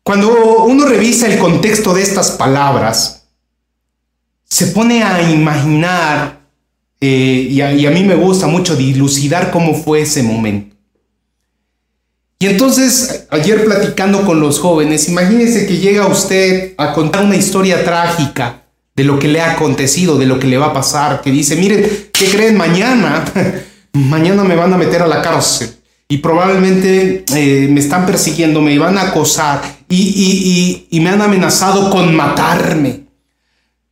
Cuando 0.02 0.64
uno 0.64 0.84
revisa 0.84 1.28
el 1.28 1.38
contexto 1.38 1.94
de 1.94 2.02
estas 2.02 2.32
palabras, 2.32 3.22
se 4.44 4.66
pone 4.66 5.02
a 5.02 5.32
imaginar 5.32 6.39
eh, 7.00 7.48
y, 7.50 7.60
a, 7.62 7.90
mí 7.90 8.04
me 8.04 8.14
gusta 8.14 8.46
mucho 8.46 8.76
dilucidar 8.76 9.50
cómo 9.50 9.74
fue 9.74 10.02
ese 10.02 10.22
momento. 10.22 10.76
Y 12.38 12.46
entonces, 12.46 13.26
ayer 13.30 13.64
platicando 13.64 14.24
con 14.24 14.40
los 14.40 14.58
jóvenes, 14.58 15.08
imagínense 15.08 15.66
que 15.66 15.78
llega 15.78 16.06
usted 16.06 16.74
a 16.76 16.92
contar 16.92 17.24
una 17.24 17.36
historia 17.36 17.84
trágica 17.84 18.64
de 18.94 19.04
lo 19.04 19.18
que 19.18 19.28
le 19.28 19.40
ha 19.40 19.52
acontecido, 19.52 20.18
de 20.18 20.26
lo 20.26 20.38
que 20.38 20.46
le 20.46 20.58
va 20.58 20.66
a 20.66 20.72
pasar, 20.72 21.22
que 21.22 21.30
dice, 21.30 21.56
miren, 21.56 21.86
¿qué 22.12 22.26
creen 22.26 22.56
mañana? 22.56 23.24
mañana 23.92 24.44
me 24.44 24.56
van 24.56 24.72
a 24.72 24.78
meter 24.78 25.02
a 25.02 25.06
la 25.06 25.22
cárcel 25.22 25.70
y 26.08 26.18
probablemente 26.18 27.24
eh, 27.34 27.68
me 27.70 27.80
están 27.80 28.06
persiguiendo, 28.06 28.60
me 28.60 28.78
van 28.78 28.98
a 28.98 29.08
acosar 29.08 29.62
y, 29.88 30.86
y 30.90 31.00
me 31.00 31.10
han 31.10 31.22
amenazado 31.22 31.90
con 31.90 32.14
matarme. 32.14 33.09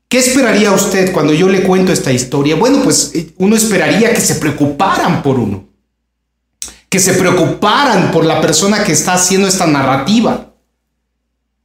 ¿Qué 0.08 0.18
esperaría 0.18 0.72
usted 0.72 1.12
cuando 1.12 1.34
yo 1.34 1.48
le 1.48 1.62
cuento 1.64 1.92
esta 1.92 2.10
historia? 2.10 2.56
Bueno, 2.56 2.82
pues 2.82 3.10
eh, 3.14 3.30
uno 3.36 3.54
esperaría 3.54 4.14
que 4.14 4.22
se 4.22 4.36
preocuparan 4.36 5.22
por 5.22 5.38
uno, 5.38 5.68
que 6.88 6.98
se 6.98 7.12
preocuparan 7.12 8.10
por 8.10 8.24
la 8.24 8.40
persona 8.40 8.84
que 8.84 8.92
está 8.92 9.14
haciendo 9.14 9.46
esta 9.46 9.66
narrativa, 9.66 10.54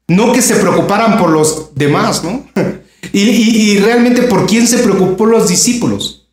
no 0.09 0.33
que 0.33 0.41
se 0.41 0.57
preocuparan 0.57 1.17
por 1.17 1.29
los 1.29 1.73
demás, 1.73 2.21
¿no? 2.25 2.45
y, 3.13 3.77
realmente 3.77 4.23
por 4.23 4.45
quién 4.45 4.67
se 4.67 4.79
preocupó 4.79 5.25
los 5.25 5.47
discípulos. 5.47 6.27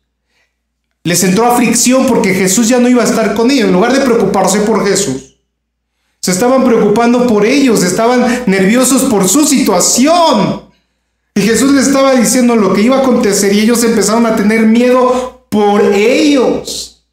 Les 1.03 1.23
entró 1.23 1.45
aflicción 1.45 2.05
porque 2.07 2.33
Jesús 2.33 2.67
ya 2.67 2.79
no 2.79 2.89
iba 2.89 3.01
a 3.03 3.07
estar 3.07 3.33
con 3.33 3.49
ellos. 3.49 3.67
En 3.67 3.73
lugar 3.73 3.93
de 3.93 4.01
preocuparse 4.01 4.59
por 4.59 4.85
Jesús, 4.85 5.37
se 6.19 6.31
estaban 6.31 6.65
preocupando 6.65 7.25
por 7.25 7.45
ellos, 7.45 7.83
estaban 7.83 8.43
nerviosos 8.47 9.03
por 9.03 9.27
su 9.29 9.47
situación. 9.47 10.70
Y 11.35 11.41
Jesús 11.41 11.71
les 11.71 11.87
estaba 11.87 12.13
diciendo 12.15 12.55
lo 12.55 12.73
que 12.73 12.81
iba 12.81 12.97
a 12.97 13.01
acontecer 13.01 13.53
y 13.53 13.61
ellos 13.61 13.83
empezaron 13.83 14.25
a 14.25 14.35
tener 14.35 14.65
miedo 14.65 15.45
por 15.49 15.81
ellos. 15.81 17.05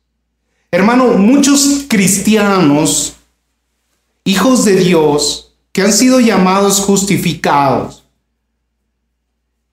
Hermano, 0.71 1.09
muchos 1.15 1.85
cristianos, 1.89 3.15
hijos 4.25 4.65
de 4.65 4.77
Dios, 4.77 5.55
que 5.73 5.83
han 5.83 5.93
sido 5.93 6.21
llamados 6.21 6.81
justificados, 6.81 8.05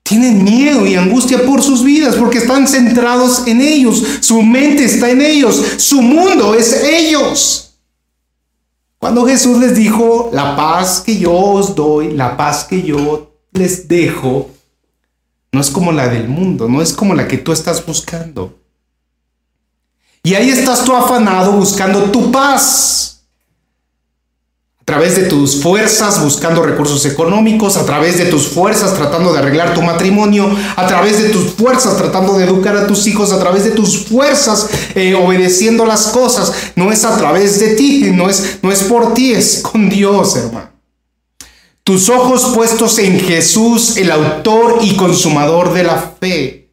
tienen 0.04 0.44
miedo 0.44 0.86
y 0.86 0.94
angustia 0.94 1.44
por 1.44 1.62
sus 1.62 1.82
vidas 1.82 2.14
porque 2.14 2.38
están 2.38 2.68
centrados 2.68 3.42
en 3.46 3.60
ellos. 3.60 4.04
Su 4.20 4.40
mente 4.40 4.84
está 4.84 5.10
en 5.10 5.20
ellos. 5.20 5.60
Su 5.78 6.00
mundo 6.00 6.54
es 6.54 6.84
ellos. 6.84 7.74
Cuando 8.98 9.26
Jesús 9.26 9.58
les 9.58 9.74
dijo, 9.74 10.30
la 10.32 10.54
paz 10.56 11.02
que 11.04 11.18
yo 11.18 11.32
os 11.32 11.74
doy, 11.74 12.12
la 12.12 12.36
paz 12.36 12.64
que 12.64 12.82
yo 12.82 13.25
les 13.56 13.88
dejo 13.88 14.50
no 15.56 15.62
es 15.62 15.70
como 15.70 15.90
la 15.90 16.08
del 16.08 16.28
mundo, 16.28 16.68
no 16.68 16.82
es 16.82 16.92
como 16.92 17.14
la 17.14 17.26
que 17.26 17.38
tú 17.38 17.50
estás 17.50 17.84
buscando. 17.86 18.58
Y 20.22 20.34
ahí 20.34 20.50
estás 20.50 20.84
tú 20.84 20.94
afanado 20.94 21.52
buscando 21.52 22.10
tu 22.10 22.30
paz. 22.30 23.22
A 24.78 24.84
través 24.84 25.16
de 25.16 25.22
tus 25.22 25.62
fuerzas 25.62 26.22
buscando 26.22 26.62
recursos 26.62 27.06
económicos, 27.06 27.78
a 27.78 27.86
través 27.86 28.18
de 28.18 28.26
tus 28.26 28.48
fuerzas 28.48 28.94
tratando 28.94 29.32
de 29.32 29.38
arreglar 29.38 29.72
tu 29.72 29.80
matrimonio, 29.80 30.54
a 30.76 30.86
través 30.86 31.22
de 31.22 31.30
tus 31.30 31.54
fuerzas 31.54 31.96
tratando 31.96 32.36
de 32.36 32.44
educar 32.44 32.76
a 32.76 32.86
tus 32.86 33.06
hijos, 33.06 33.32
a 33.32 33.38
través 33.38 33.64
de 33.64 33.70
tus 33.70 34.04
fuerzas 34.04 34.68
eh, 34.94 35.14
obedeciendo 35.14 35.86
las 35.86 36.08
cosas. 36.08 36.52
No 36.76 36.92
es 36.92 37.02
a 37.06 37.16
través 37.16 37.58
de 37.60 37.76
ti, 37.76 38.10
no 38.12 38.28
es, 38.28 38.58
no 38.62 38.70
es 38.70 38.82
por 38.82 39.14
ti, 39.14 39.32
es 39.32 39.60
con 39.62 39.88
Dios, 39.88 40.36
hermano. 40.36 40.75
Tus 41.86 42.08
ojos 42.08 42.50
puestos 42.52 42.98
en 42.98 43.20
Jesús, 43.20 43.96
el 43.96 44.10
autor 44.10 44.80
y 44.82 44.96
consumador 44.96 45.72
de 45.72 45.84
la 45.84 46.14
fe. 46.20 46.68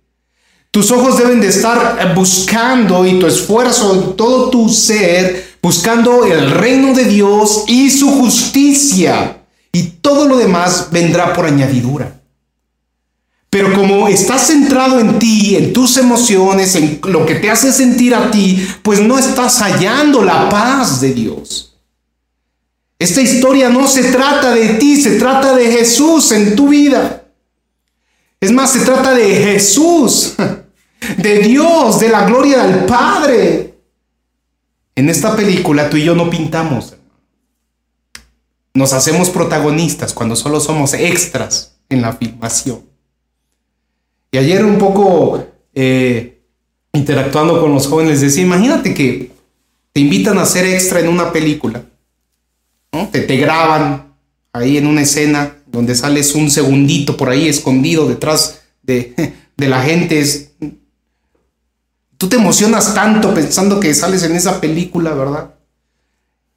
Tus 0.72 0.90
ojos 0.90 1.20
deben 1.20 1.40
de 1.40 1.50
estar 1.50 2.16
buscando 2.16 3.06
y 3.06 3.20
tu 3.20 3.28
esfuerzo, 3.28 4.16
todo 4.18 4.50
tu 4.50 4.70
ser, 4.70 5.58
buscando 5.62 6.26
el 6.26 6.50
reino 6.50 6.96
de 6.96 7.06
Dios 7.06 7.66
y 7.68 7.92
su 7.92 8.10
justicia. 8.10 9.44
Y 9.72 9.84
todo 10.02 10.28
lo 10.28 10.36
demás 10.36 10.88
vendrá 10.90 11.32
por 11.34 11.46
añadidura. 11.46 12.20
Pero 13.52 13.72
como 13.76 14.08
estás 14.08 14.48
centrado 14.48 15.00
en 15.00 15.20
ti, 15.20 15.56
en 15.56 15.74
tus 15.74 15.98
emociones, 15.98 16.74
en 16.74 17.00
lo 17.04 17.24
que 17.28 17.36
te 17.36 17.52
hace 17.52 17.72
sentir 17.72 18.16
a 18.16 18.32
ti, 18.32 18.68
pues 18.82 19.00
no 19.00 19.20
estás 19.20 19.60
hallando 19.60 20.24
la 20.24 20.50
paz 20.50 21.00
de 21.00 21.14
Dios. 21.14 21.73
Esta 23.04 23.20
historia 23.20 23.68
no 23.68 23.86
se 23.86 24.14
trata 24.14 24.56
de 24.56 24.76
ti, 24.76 24.96
se 24.96 25.20
trata 25.20 25.54
de 25.54 25.70
Jesús 25.70 26.32
en 26.32 26.56
tu 26.56 26.70
vida. 26.70 27.26
Es 28.40 28.50
más, 28.54 28.72
se 28.72 28.80
trata 28.80 29.14
de 29.14 29.26
Jesús, 29.36 30.36
de 31.18 31.40
Dios, 31.40 32.00
de 32.00 32.08
la 32.08 32.24
gloria 32.24 32.64
del 32.64 32.86
Padre. 32.86 33.74
En 34.96 35.10
esta 35.10 35.36
película 35.36 35.90
tú 35.90 35.98
y 35.98 36.06
yo 36.06 36.16
no 36.16 36.30
pintamos. 36.30 36.96
Nos 38.74 38.94
hacemos 38.94 39.30
protagonistas 39.30 40.14
cuando 40.14 40.38
solo 40.38 40.62
somos 40.62 40.94
extras 40.94 41.76
en 41.90 42.02
la 42.02 42.14
filmación. 42.14 42.84
Y 44.32 44.38
ayer 44.38 44.64
un 44.64 44.78
poco 44.78 45.46
eh, 45.74 46.42
interactuando 46.94 47.60
con 47.60 47.74
los 47.74 47.86
jóvenes 47.86 48.22
decía, 48.22 48.44
imagínate 48.44 48.94
que 48.94 49.30
te 49.92 50.00
invitan 50.00 50.38
a 50.38 50.46
ser 50.46 50.64
extra 50.64 51.02
en 51.02 51.10
una 51.10 51.34
película 51.34 51.84
te, 53.12 53.38
graban 53.38 54.16
ahí 54.54 54.78
en 54.78 54.88
una 54.88 55.02
escena 55.02 55.56
donde 55.66 55.96
sales 55.96 56.36
un 56.36 56.52
segundito 56.52 57.18
por 57.18 57.30
ahí 57.30 57.48
escondido 57.48 58.08
detrás 58.08 58.62
de, 58.84 59.34
de 59.58 59.68
la 59.68 59.82
gente. 59.82 60.52
Tú 62.18 62.30
te 62.30 62.36
emocionas 62.36 62.94
tanto 62.94 63.34
pensando 63.34 63.80
que 63.80 63.94
sales 63.94 64.24
en 64.24 64.36
esa 64.36 64.62
película, 64.62 65.14
¿verdad? 65.14 65.56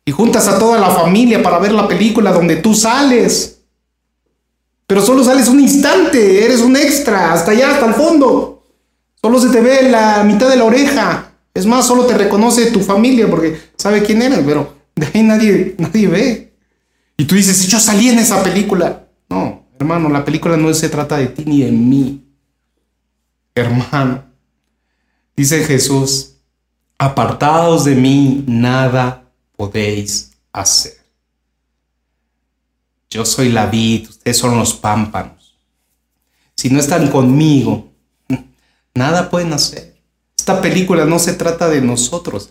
Y 0.04 0.12
juntas 0.12 0.46
a 0.46 0.58
toda 0.58 0.78
la 0.78 0.90
familia 0.90 1.42
para 1.42 1.58
ver 1.58 1.72
la 1.72 1.88
película 1.88 2.32
donde 2.32 2.56
tú 2.56 2.74
sales. 2.74 3.58
Pero 4.86 5.02
solo 5.02 5.24
sales 5.24 5.48
un 5.48 5.58
instante, 5.58 6.44
eres 6.44 6.60
un 6.60 6.76
extra, 6.76 7.32
hasta 7.32 7.50
allá, 7.50 7.72
hasta 7.72 7.86
el 7.86 7.94
fondo. 7.94 8.62
Solo 9.20 9.40
se 9.40 9.48
te 9.48 9.60
ve 9.60 9.90
la 9.90 10.22
mitad 10.22 10.48
de 10.48 10.56
la 10.56 10.64
oreja. 10.64 11.32
Es 11.52 11.66
más, 11.66 11.86
solo 11.86 12.04
te 12.04 12.16
reconoce 12.16 12.70
tu 12.70 12.80
familia 12.80 13.28
porque 13.28 13.58
sabe 13.76 14.02
quién 14.02 14.22
eres, 14.22 14.40
pero 14.46 14.75
de 14.96 15.06
ahí 15.06 15.22
nadie, 15.22 15.76
nadie 15.78 16.08
ve. 16.08 16.56
Y 17.16 17.24
tú 17.26 17.34
dices, 17.34 17.66
yo 17.68 17.78
salí 17.78 18.08
en 18.08 18.18
esa 18.18 18.42
película. 18.42 19.06
No, 19.28 19.66
hermano, 19.78 20.08
la 20.08 20.24
película 20.24 20.56
no 20.56 20.72
se 20.74 20.88
trata 20.88 21.18
de 21.18 21.28
ti 21.28 21.44
ni 21.44 21.62
de 21.62 21.70
mí. 21.70 22.24
Hermano, 23.54 24.24
dice 25.36 25.64
Jesús, 25.64 26.34
apartados 26.98 27.84
de 27.84 27.94
mí, 27.94 28.44
nada 28.46 29.30
podéis 29.56 30.32
hacer. 30.52 30.96
Yo 33.10 33.24
soy 33.24 33.50
la 33.50 33.66
vid, 33.66 34.08
ustedes 34.08 34.36
son 34.36 34.58
los 34.58 34.74
pámpanos. 34.74 35.56
Si 36.54 36.70
no 36.70 36.80
están 36.80 37.10
conmigo, 37.10 37.92
nada 38.94 39.30
pueden 39.30 39.52
hacer. 39.52 39.96
Esta 40.36 40.60
película 40.60 41.04
no 41.04 41.18
se 41.18 41.34
trata 41.34 41.68
de 41.68 41.80
nosotros. 41.80 42.50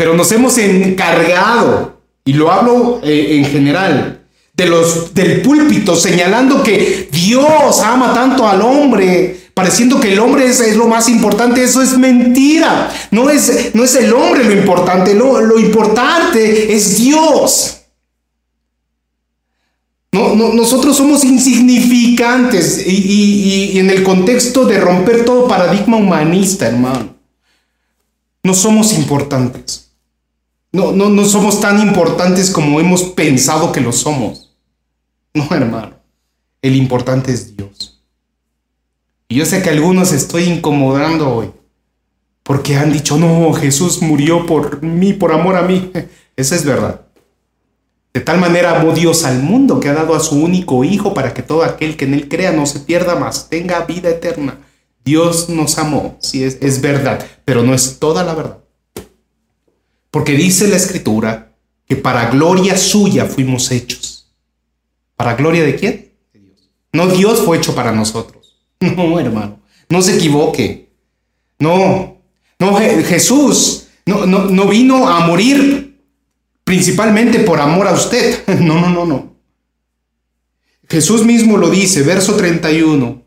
Pero 0.00 0.14
nos 0.14 0.32
hemos 0.32 0.56
encargado, 0.56 2.00
y 2.24 2.32
lo 2.32 2.50
hablo 2.50 3.02
eh, 3.04 3.36
en 3.36 3.44
general, 3.44 4.22
de 4.54 4.64
los, 4.64 5.12
del 5.12 5.42
púlpito, 5.42 5.94
señalando 5.94 6.62
que 6.62 7.10
Dios 7.12 7.80
ama 7.80 8.14
tanto 8.14 8.48
al 8.48 8.62
hombre, 8.62 9.50
pareciendo 9.52 10.00
que 10.00 10.14
el 10.14 10.18
hombre 10.18 10.46
es, 10.46 10.74
lo 10.74 10.86
más 10.88 11.06
importante. 11.10 11.62
Eso 11.62 11.82
es 11.82 11.98
mentira. 11.98 12.90
No 13.10 13.28
es, 13.28 13.74
no 13.74 13.84
es 13.84 13.94
el 13.94 14.10
hombre 14.14 14.42
lo 14.44 14.52
importante, 14.52 15.14
lo, 15.14 15.38
lo 15.42 15.58
importante 15.58 16.74
es 16.74 16.96
Dios. 16.96 17.82
No, 20.12 20.34
nosotros 20.34 20.96
somos 20.96 21.24
insignificantes 21.24 22.86
y, 22.86 23.78
en 23.78 23.90
el 23.90 24.02
contexto 24.02 24.64
de 24.64 24.80
romper 24.80 25.26
todo 25.26 25.46
paradigma 25.46 25.98
humanista, 25.98 26.68
hermano. 26.68 27.16
No 28.42 28.54
somos 28.54 28.94
importantes. 28.94 29.89
No, 30.72 30.92
no, 30.92 31.08
no 31.08 31.24
somos 31.24 31.60
tan 31.60 31.80
importantes 31.80 32.50
como 32.50 32.78
hemos 32.78 33.02
pensado 33.02 33.72
que 33.72 33.80
lo 33.80 33.92
somos. 33.92 34.54
No, 35.34 35.48
hermano. 35.50 35.94
El 36.62 36.76
importante 36.76 37.32
es 37.32 37.56
Dios. 37.56 38.02
Y 39.28 39.36
yo 39.36 39.46
sé 39.46 39.62
que 39.62 39.70
algunos 39.70 40.12
estoy 40.12 40.44
incomodando 40.44 41.34
hoy. 41.34 41.50
Porque 42.42 42.76
han 42.76 42.92
dicho, 42.92 43.16
no, 43.16 43.52
Jesús 43.52 44.02
murió 44.02 44.46
por 44.46 44.82
mí, 44.82 45.12
por 45.12 45.32
amor 45.32 45.56
a 45.56 45.62
mí. 45.62 45.90
Esa 46.36 46.54
es 46.54 46.64
verdad. 46.64 47.02
De 48.12 48.20
tal 48.20 48.40
manera 48.40 48.80
amó 48.80 48.92
Dios 48.92 49.24
al 49.24 49.40
mundo 49.40 49.78
que 49.78 49.88
ha 49.88 49.94
dado 49.94 50.16
a 50.16 50.20
su 50.20 50.36
único 50.36 50.82
Hijo 50.82 51.14
para 51.14 51.32
que 51.32 51.42
todo 51.42 51.62
aquel 51.62 51.96
que 51.96 52.06
en 52.06 52.14
él 52.14 52.28
crea 52.28 52.50
no 52.50 52.66
se 52.66 52.80
pierda 52.80 53.14
más, 53.14 53.48
tenga 53.48 53.84
vida 53.84 54.08
eterna. 54.08 54.58
Dios 55.04 55.48
nos 55.48 55.78
amó, 55.78 56.16
sí 56.20 56.42
es, 56.42 56.58
es 56.60 56.80
verdad, 56.80 57.24
pero 57.44 57.62
no 57.62 57.72
es 57.72 58.00
toda 58.00 58.24
la 58.24 58.34
verdad. 58.34 58.58
Porque 60.10 60.32
dice 60.32 60.68
la 60.68 60.76
Escritura 60.76 61.52
que 61.86 61.96
para 61.96 62.30
gloria 62.30 62.76
suya 62.76 63.26
fuimos 63.26 63.70
hechos. 63.70 64.32
¿Para 65.16 65.34
gloria 65.34 65.64
de 65.64 65.76
quién? 65.76 66.12
De 66.32 66.40
Dios. 66.40 66.70
No 66.92 67.06
Dios 67.08 67.40
fue 67.40 67.58
hecho 67.58 67.74
para 67.74 67.92
nosotros. 67.92 68.56
No, 68.80 69.20
hermano, 69.20 69.60
no 69.90 70.00
se 70.00 70.16
equivoque. 70.16 70.88
No, 71.58 72.16
no, 72.58 72.76
Jesús 72.76 73.88
no, 74.06 74.24
no, 74.24 74.46
no 74.46 74.66
vino 74.66 75.06
a 75.06 75.20
morir 75.26 76.00
principalmente 76.64 77.40
por 77.40 77.60
amor 77.60 77.86
a 77.86 77.92
usted. 77.92 78.44
No, 78.60 78.80
no, 78.80 78.90
no, 78.90 79.04
no. 79.04 79.34
Jesús 80.88 81.24
mismo 81.24 81.56
lo 81.56 81.70
dice, 81.70 82.02
verso 82.02 82.34
31. 82.34 83.19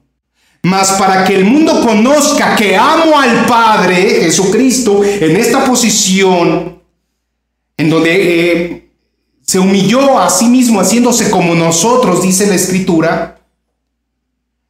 Mas 0.64 0.94
para 0.94 1.26
que 1.26 1.36
el 1.36 1.44
mundo 1.44 1.82
conozca 1.82 2.56
que 2.56 2.78
amo 2.78 3.20
al 3.20 3.46
Padre, 3.46 4.22
Jesucristo, 4.22 5.04
en 5.04 5.36
esta 5.36 5.66
posición, 5.66 6.82
en 7.76 7.90
donde 7.90 8.12
eh, 8.14 8.90
se 9.42 9.60
humilló 9.60 10.18
a 10.18 10.30
sí 10.30 10.46
mismo 10.46 10.80
haciéndose 10.80 11.30
como 11.30 11.54
nosotros, 11.54 12.22
dice 12.22 12.48
la 12.48 12.56
Escritura, 12.56 13.42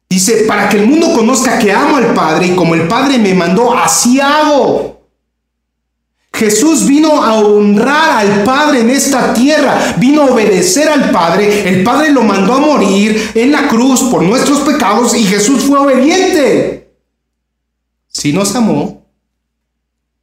dice, 0.08 0.44
para 0.48 0.68
que 0.68 0.78
el 0.78 0.86
mundo 0.88 1.14
conozca 1.14 1.60
que 1.60 1.70
amo 1.70 1.96
al 1.96 2.12
Padre 2.12 2.48
y 2.48 2.56
como 2.56 2.74
el 2.74 2.88
Padre 2.88 3.18
me 3.18 3.32
mandó, 3.32 3.72
así 3.72 4.20
hago. 4.20 4.93
Jesús 6.34 6.86
vino 6.86 7.22
a 7.22 7.34
honrar 7.34 8.26
al 8.26 8.42
Padre 8.42 8.80
en 8.80 8.90
esta 8.90 9.32
tierra, 9.32 9.94
vino 9.98 10.22
a 10.22 10.32
obedecer 10.32 10.88
al 10.88 11.10
Padre, 11.10 11.68
el 11.68 11.84
Padre 11.84 12.10
lo 12.10 12.22
mandó 12.22 12.54
a 12.54 12.58
morir 12.58 13.30
en 13.34 13.52
la 13.52 13.68
cruz 13.68 14.02
por 14.02 14.22
nuestros 14.22 14.60
pecados 14.60 15.14
y 15.14 15.24
Jesús 15.24 15.62
fue 15.62 15.78
obediente. 15.78 16.92
Sí 18.08 18.32
nos 18.32 18.54
amó, 18.56 19.06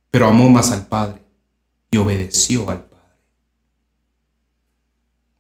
pero 0.10 0.28
amó 0.28 0.50
más 0.50 0.71
al 0.71 0.86
Padre 0.86 1.21
y 1.89 1.97
obedeció 1.97 2.69
al 2.69 2.82
Padre. 2.82 2.91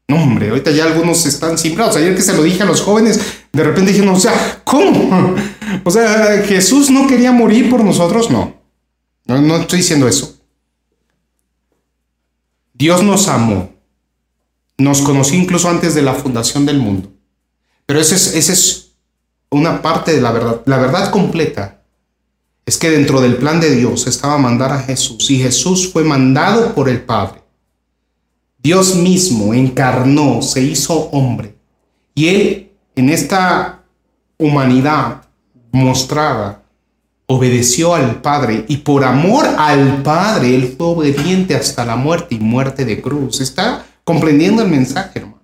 No, 0.07 0.23
hombre, 0.23 0.49
ahorita 0.49 0.71
ya 0.71 0.85
algunos 0.85 1.25
están 1.25 1.57
simbrados. 1.57 1.97
Ayer 1.97 2.15
que 2.15 2.21
se 2.21 2.35
lo 2.35 2.43
dije 2.43 2.63
a 2.63 2.65
los 2.65 2.81
jóvenes, 2.81 3.19
de 3.51 3.63
repente 3.63 3.91
dijeron, 3.91 4.15
o 4.15 4.19
sea, 4.19 4.61
¿cómo? 4.63 5.35
O 5.83 5.89
sea, 5.89 6.43
Jesús 6.45 6.91
no 6.91 7.07
quería 7.07 7.31
morir 7.31 7.69
por 7.69 7.83
nosotros, 7.83 8.29
no. 8.29 8.55
No, 9.25 9.41
no 9.41 9.55
estoy 9.57 9.79
diciendo 9.79 10.07
eso. 10.07 10.40
Dios 12.81 13.03
nos 13.03 13.27
amó, 13.27 13.69
nos 14.79 15.01
conoció 15.01 15.37
incluso 15.37 15.69
antes 15.69 15.93
de 15.93 16.01
la 16.01 16.15
fundación 16.15 16.65
del 16.65 16.79
mundo. 16.79 17.11
Pero 17.85 17.99
esa 17.99 18.15
es, 18.15 18.49
es 18.49 18.93
una 19.51 19.83
parte 19.83 20.15
de 20.15 20.19
la 20.19 20.31
verdad. 20.31 20.63
La 20.65 20.79
verdad 20.79 21.11
completa 21.11 21.83
es 22.65 22.79
que 22.79 22.89
dentro 22.89 23.21
del 23.21 23.37
plan 23.37 23.59
de 23.59 23.75
Dios 23.75 24.07
estaba 24.07 24.39
mandar 24.39 24.71
a 24.71 24.79
Jesús 24.79 25.29
y 25.29 25.37
Jesús 25.37 25.91
fue 25.93 26.03
mandado 26.03 26.73
por 26.73 26.89
el 26.89 27.03
Padre. 27.03 27.43
Dios 28.57 28.95
mismo 28.95 29.53
encarnó, 29.53 30.41
se 30.41 30.63
hizo 30.63 31.01
hombre 31.11 31.55
y 32.15 32.29
él 32.29 32.71
en 32.95 33.09
esta 33.09 33.83
humanidad 34.39 35.21
mostrada 35.71 36.60
obedeció 37.31 37.95
al 37.95 38.21
Padre 38.21 38.65
y 38.67 38.77
por 38.77 39.03
amor 39.03 39.45
al 39.57 40.03
Padre 40.03 40.53
él 40.53 40.75
fue 40.77 40.87
obediente 40.87 41.55
hasta 41.55 41.85
la 41.85 41.95
muerte 41.95 42.35
y 42.35 42.39
muerte 42.39 42.83
de 42.83 43.01
cruz. 43.01 43.39
¿Está 43.39 43.85
comprendiendo 44.03 44.61
el 44.61 44.69
mensaje, 44.69 45.19
hermano? 45.19 45.41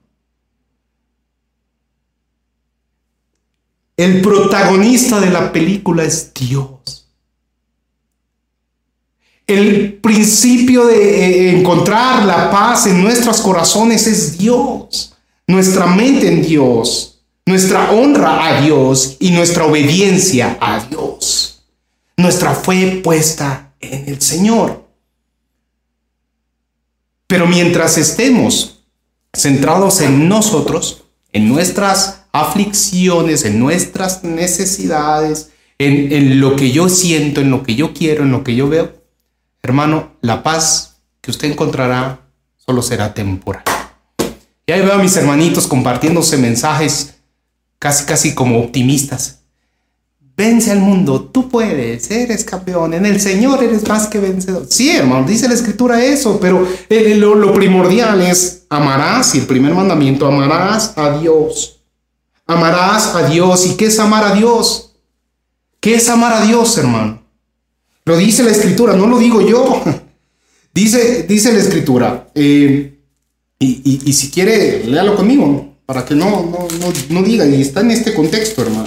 El 3.96 4.22
protagonista 4.22 5.20
de 5.20 5.30
la 5.32 5.52
película 5.52 6.04
es 6.04 6.32
Dios. 6.34 7.08
El 9.48 9.94
principio 9.94 10.86
de 10.86 10.98
eh, 10.98 11.58
encontrar 11.58 12.26
la 12.26 12.52
paz 12.52 12.86
en 12.86 13.02
nuestros 13.02 13.40
corazones 13.40 14.06
es 14.06 14.38
Dios. 14.38 15.14
Nuestra 15.48 15.88
mente 15.88 16.28
en 16.28 16.44
Dios. 16.44 17.22
Nuestra 17.46 17.92
honra 17.92 18.46
a 18.46 18.62
Dios 18.62 19.16
y 19.20 19.32
nuestra 19.32 19.66
obediencia 19.66 20.58
a 20.60 20.86
Dios 20.86 21.57
nuestra 22.18 22.56
fe 22.56 23.02
puesta 23.04 23.74
en 23.80 24.10
el 24.10 24.22
Señor. 24.22 24.88
Pero 27.28 27.46
mientras 27.46 27.98
estemos 27.98 28.86
centrados 29.34 30.02
en 30.02 30.28
nosotros, 30.28 31.04
en 31.32 31.48
nuestras 31.48 32.24
aflicciones, 32.32 33.46
en 33.46 33.60
nuestras 33.60 34.24
necesidades, 34.24 35.52
en, 35.78 36.40
lo 36.40 36.56
que 36.56 36.72
yo 36.72 36.90
siento, 36.90 37.42
en 37.42 37.52
lo 37.52 37.64
que 37.64 37.76
yo 37.76 37.94
quiero, 37.94 38.24
en 38.24 38.32
lo 38.32 38.44
que 38.44 38.56
yo 38.56 38.68
veo, 38.68 39.04
hermano, 39.62 40.14
la 40.22 40.42
paz 40.42 40.98
que 41.22 41.30
usted 41.30 41.52
encontrará 41.52 42.22
solo 42.58 42.82
será 42.82 43.14
temporal. 43.14 43.64
Y 44.66 44.72
ahí 44.72 44.82
veo 44.82 44.94
a 44.94 44.98
mis 44.98 45.16
hermanitos 45.16 45.68
compartiéndose 45.68 46.38
mensajes 46.38 47.18
casi, 47.80 48.06
casi 48.06 48.34
como 48.34 48.60
optimistas. 48.60 49.44
Vence 50.38 50.70
al 50.70 50.78
mundo, 50.78 51.32
tú 51.34 51.50
puedes, 51.50 52.12
eres 52.12 52.44
campeón, 52.44 52.94
en 52.94 53.08
el 53.08 53.20
Señor 53.20 53.64
eres 53.64 53.88
más 53.88 54.06
que 54.06 54.20
vencedor. 54.20 54.68
Sí, 54.70 54.92
hermano, 54.92 55.28
dice 55.28 55.48
la 55.48 55.56
escritura 55.56 56.06
eso, 56.06 56.40
pero 56.40 56.68
eh, 56.90 57.16
lo, 57.16 57.52
primordial 57.54 58.22
es 58.22 58.66
amarás, 58.70 59.34
y 59.34 59.40
el 59.40 59.48
primer 59.48 59.74
mandamiento, 59.74 60.28
amarás 60.28 60.94
a 60.96 61.18
Dios. 61.18 61.80
Amarás 62.46 63.16
a 63.16 63.28
Dios. 63.28 63.66
¿Y 63.66 63.78
qué 63.78 63.88
es 63.88 63.98
amar 63.98 64.26
a 64.26 64.36
Dios? 64.36 64.94
¿Qué 65.80 65.96
es 65.96 66.08
amar 66.08 66.34
a 66.34 66.46
Dios, 66.46 66.78
hermano? 66.78 67.24
Lo 68.06 68.16
dice 68.16 68.44
la 68.44 68.52
escritura, 68.52 68.96
no 68.96 69.08
lo 69.08 69.18
digo 69.18 69.42
yo. 69.42 69.84
Dice, 70.72 71.24
dice 71.24 71.52
la 71.52 71.60
escritura, 71.60 72.30
eh, 72.36 73.00
y, 73.58 74.14
si 74.14 74.30
quiere, 74.30 74.84
léalo 74.84 75.16
conmigo, 75.16 75.74
para 75.88 76.06
que 76.06 76.14
no, 76.14 76.44
no, 76.44 76.68
no, 76.80 76.94
no 77.10 77.24
diga, 77.24 77.48
y 77.48 77.64
está 77.64 77.82
en 77.82 77.90
este 77.90 78.14
contexto, 78.14 78.62
hermano. 78.62 78.87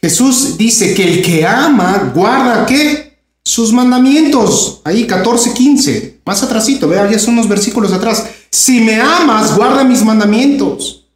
Jesús 0.00 0.56
dice 0.56 0.94
que 0.94 1.04
el 1.04 1.22
que 1.22 1.46
ama 1.46 2.12
guarda 2.14 2.66
qué? 2.66 3.18
Sus 3.44 3.72
mandamientos. 3.72 4.80
Ahí 4.84 5.06
14, 5.06 5.52
15. 5.52 6.20
Más 6.24 6.42
atrásito, 6.42 6.88
vea, 6.88 7.10
ya 7.10 7.18
son 7.18 7.34
unos 7.34 7.48
versículos 7.48 7.92
atrás. 7.92 8.26
Si 8.50 8.80
me 8.80 9.00
amas, 9.00 9.56
guarda 9.56 9.82
mis 9.84 10.04
mandamientos. 10.04 11.06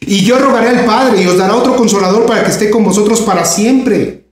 Y 0.00 0.22
yo 0.24 0.38
rogaré 0.38 0.68
al 0.70 0.84
Padre 0.84 1.22
y 1.22 1.26
os 1.26 1.36
dará 1.36 1.56
otro 1.56 1.76
consolador 1.76 2.26
para 2.26 2.44
que 2.44 2.50
esté 2.50 2.70
con 2.70 2.84
vosotros 2.84 3.20
para 3.20 3.44
siempre. 3.44 4.26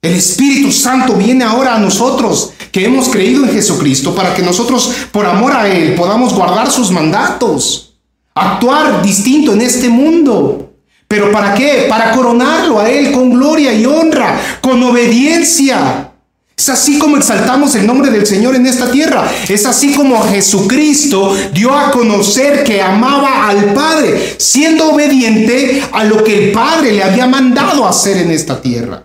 El 0.00 0.14
Espíritu 0.14 0.72
Santo 0.72 1.14
viene 1.14 1.44
ahora 1.44 1.76
a 1.76 1.78
nosotros 1.78 2.52
que 2.72 2.84
hemos 2.84 3.08
creído 3.08 3.44
en 3.44 3.50
Jesucristo 3.50 4.14
para 4.14 4.34
que 4.34 4.42
nosotros, 4.42 4.92
por 5.12 5.26
amor 5.26 5.52
a 5.52 5.68
Él, 5.68 5.94
podamos 5.94 6.34
guardar 6.34 6.70
sus 6.70 6.90
mandatos, 6.90 7.94
actuar 8.34 9.02
distinto 9.02 9.52
en 9.52 9.62
este 9.62 9.88
mundo. 9.88 10.71
¿Pero 11.12 11.30
para 11.30 11.52
qué? 11.52 11.88
Para 11.90 12.10
coronarlo 12.12 12.80
a 12.80 12.88
Él 12.88 13.12
con 13.12 13.32
gloria 13.32 13.70
y 13.74 13.84
honra, 13.84 14.40
con 14.62 14.82
obediencia. 14.82 16.08
Es 16.56 16.70
así 16.70 16.98
como 16.98 17.18
exaltamos 17.18 17.74
el 17.74 17.86
nombre 17.86 18.10
del 18.10 18.26
Señor 18.26 18.56
en 18.56 18.64
esta 18.64 18.90
tierra. 18.90 19.30
Es 19.46 19.66
así 19.66 19.92
como 19.92 20.22
Jesucristo 20.22 21.36
dio 21.52 21.76
a 21.76 21.90
conocer 21.90 22.64
que 22.64 22.80
amaba 22.80 23.46
al 23.46 23.74
Padre, 23.74 24.36
siendo 24.38 24.90
obediente 24.90 25.82
a 25.92 26.04
lo 26.04 26.24
que 26.24 26.46
el 26.46 26.52
Padre 26.52 26.92
le 26.92 27.02
había 27.02 27.26
mandado 27.26 27.86
hacer 27.86 28.16
en 28.16 28.30
esta 28.30 28.62
tierra. 28.62 29.04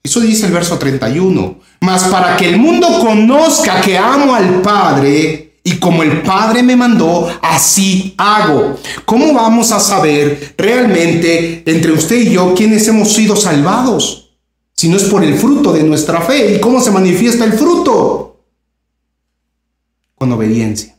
Eso 0.00 0.20
dice 0.20 0.46
el 0.46 0.52
verso 0.52 0.78
31. 0.78 1.58
Mas 1.80 2.04
para 2.04 2.36
que 2.36 2.50
el 2.50 2.56
mundo 2.56 3.00
conozca 3.00 3.80
que 3.80 3.98
amo 3.98 4.32
al 4.32 4.62
Padre 4.62 5.47
y 5.68 5.78
como 5.78 6.02
el 6.02 6.22
Padre 6.22 6.62
me 6.62 6.76
mandó, 6.76 7.28
así 7.42 8.14
hago. 8.16 8.78
¿Cómo 9.04 9.34
vamos 9.34 9.70
a 9.70 9.78
saber 9.78 10.54
realmente 10.56 11.62
entre 11.70 11.92
usted 11.92 12.16
y 12.16 12.30
yo 12.30 12.54
quiénes 12.54 12.88
hemos 12.88 13.12
sido 13.12 13.36
salvados? 13.36 14.30
Si 14.72 14.88
no 14.88 14.96
es 14.96 15.04
por 15.04 15.22
el 15.22 15.34
fruto 15.34 15.74
de 15.74 15.82
nuestra 15.82 16.22
fe. 16.22 16.54
¿Y 16.54 16.60
cómo 16.60 16.80
se 16.80 16.90
manifiesta 16.90 17.44
el 17.44 17.52
fruto? 17.52 18.44
Con 20.14 20.32
obediencia. 20.32 20.96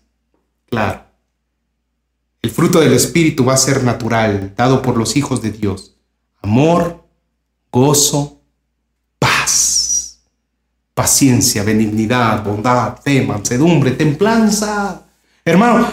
Claro. 0.69 1.01
El 2.43 2.51
fruto 2.51 2.79
del 2.79 2.93
Espíritu 2.93 3.45
va 3.45 3.55
a 3.55 3.57
ser 3.57 3.83
natural, 3.83 4.53
dado 4.55 4.83
por 4.83 4.97
los 4.97 5.17
hijos 5.17 5.41
de 5.41 5.49
Dios. 5.49 5.95
Amor, 6.43 7.05
gozo, 7.71 8.38
paciencia, 10.99 11.63
benignidad, 11.63 12.43
bondad, 12.43 12.97
fe, 13.01 13.25
mansedumbre, 13.25 13.91
templanza. 13.91 15.05
Hermano, 15.45 15.87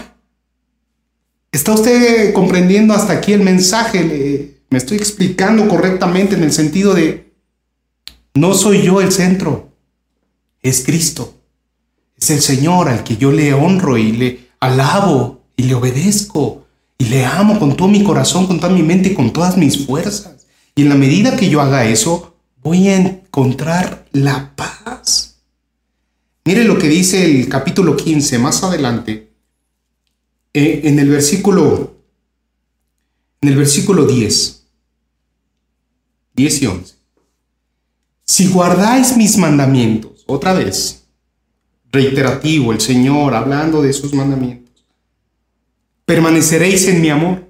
¿está 1.52 1.74
usted 1.74 2.34
comprendiendo 2.34 2.92
hasta 2.92 3.12
aquí 3.12 3.32
el 3.32 3.42
mensaje? 3.42 4.56
me 4.68 4.78
estoy 4.78 4.96
explicando 4.96 5.68
correctamente 5.68 6.34
en 6.34 6.42
el 6.42 6.50
sentido 6.50 6.92
de, 6.92 7.32
no 8.34 8.52
soy 8.52 8.82
yo 8.82 9.00
el 9.00 9.12
centro, 9.12 9.70
es 10.60 10.84
Cristo. 10.84 11.34
Es 12.18 12.30
el 12.30 12.40
Señor 12.40 12.88
al 12.88 13.04
que 13.04 13.16
yo 13.16 13.30
le 13.30 13.54
honro 13.54 13.96
y 13.96 14.10
le 14.10 14.48
alabo 14.58 15.44
y 15.56 15.62
le 15.62 15.74
obedezco 15.76 16.66
y 16.98 17.04
le 17.04 17.24
amo 17.24 17.60
con 17.60 17.76
todo 17.76 17.86
mi 17.86 18.02
corazón, 18.02 18.48
con 18.48 18.58
toda 18.58 18.72
mi 18.72 18.82
mente 18.82 19.10
y 19.10 19.14
con 19.14 19.32
todas 19.32 19.56
mis 19.56 19.86
fuerzas. 19.86 20.48
Y 20.74 20.82
en 20.82 20.88
la 20.88 20.96
medida 20.96 21.36
que 21.36 21.48
yo 21.48 21.60
haga 21.60 21.86
eso, 21.86 22.35
voy 22.66 22.88
a 22.88 22.96
encontrar 22.96 24.08
la 24.10 24.52
paz. 24.56 25.36
Mire 26.44 26.64
lo 26.64 26.76
que 26.76 26.88
dice 26.88 27.24
el 27.24 27.48
capítulo 27.48 27.96
15 27.96 28.40
más 28.40 28.60
adelante, 28.64 29.30
eh, 30.52 30.80
en 30.82 30.98
el 30.98 31.08
versículo, 31.08 31.94
en 33.40 33.50
el 33.50 33.56
versículo 33.56 34.04
10, 34.04 34.64
10 36.34 36.62
y 36.62 36.66
11. 36.66 36.94
Si 38.24 38.48
guardáis 38.48 39.16
mis 39.16 39.38
mandamientos, 39.38 40.24
otra 40.26 40.52
vez, 40.52 41.04
reiterativo 41.92 42.72
el 42.72 42.80
Señor 42.80 43.34
hablando 43.34 43.80
de 43.80 43.92
sus 43.92 44.12
mandamientos, 44.12 44.84
permaneceréis 46.04 46.88
en 46.88 47.00
mi 47.00 47.10
amor. 47.10 47.46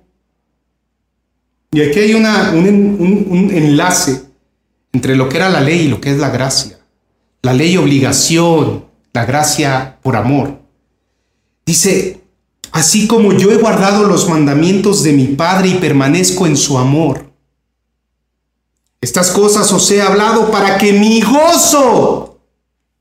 Y 1.73 1.81
aquí 1.81 2.01
hay 2.01 2.13
una, 2.13 2.53
un, 2.53 3.27
un 3.31 3.51
enlace 3.51 4.26
entre 4.97 5.15
lo 5.15 5.29
que 5.29 5.37
era 5.37 5.51
la 5.51 5.61
ley 5.61 5.81
y 5.81 5.89
lo 5.89 6.01
que 6.01 6.11
es 6.11 6.17
la 6.17 6.31
gracia. 6.31 6.79
La 7.43 7.53
ley 7.53 7.77
obligación, 7.77 8.87
la 9.13 9.27
gracia 9.27 9.99
por 10.03 10.17
amor. 10.17 10.59
Dice, 11.67 12.23
así 12.73 13.07
como 13.07 13.35
yo 13.35 13.53
he 13.53 13.59
guardado 13.59 14.05
los 14.05 14.27
mandamientos 14.27 15.03
de 15.03 15.13
mi 15.13 15.27
Padre 15.27 15.69
y 15.69 15.75
permanezco 15.75 16.47
en 16.47 16.57
su 16.57 16.79
amor. 16.79 17.31
Estas 19.03 19.31
cosas 19.31 19.71
os 19.71 19.91
he 19.91 20.01
hablado 20.01 20.51
para 20.51 20.79
que 20.79 20.95
mi 20.95 21.21
gozo 21.21 22.39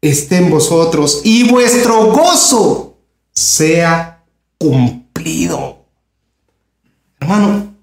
esté 0.01 0.36
en 0.36 0.49
vosotros 0.49 1.21
y 1.23 1.49
vuestro 1.49 2.12
gozo 2.12 2.97
sea 3.31 4.21
cumplido. 4.58 5.86
Hermano, 7.21 7.73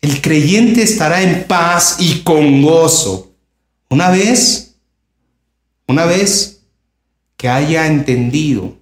el 0.00 0.20
creyente 0.22 0.82
estará 0.82 1.22
en 1.22 1.44
paz 1.44 1.96
y 1.98 2.22
con 2.22 2.62
gozo. 2.62 3.34
Una 3.88 4.10
vez, 4.10 4.76
una 5.86 6.06
vez 6.06 6.62
que 7.36 7.48
haya 7.48 7.86
entendido 7.86 8.78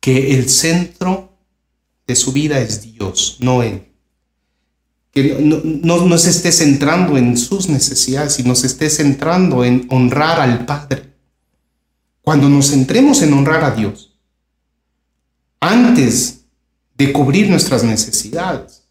que 0.00 0.34
el 0.34 0.48
centro 0.50 1.38
de 2.06 2.16
su 2.16 2.32
vida 2.32 2.58
es 2.58 2.82
Dios, 2.82 3.38
no 3.40 3.62
Él. 3.62 3.86
Que 5.12 5.36
no, 5.40 6.04
no, 6.06 6.18
se 6.18 6.30
esté 6.30 6.50
centrando 6.52 7.16
en 7.16 7.38
sus 7.38 7.68
necesidades, 7.68 8.34
sino 8.34 8.54
se 8.54 8.66
esté 8.66 8.90
centrando 8.90 9.64
en 9.64 9.86
honrar 9.88 10.40
al 10.40 10.66
Padre. 10.66 11.14
Cuando 12.20 12.48
nos 12.48 12.70
centremos 12.70 13.22
en 13.22 13.32
honrar 13.32 13.64
a 13.64 13.70
Dios, 13.70 14.18
antes 15.60 16.44
de 16.96 17.12
cubrir 17.12 17.48
nuestras 17.48 17.84
necesidades, 17.84 18.83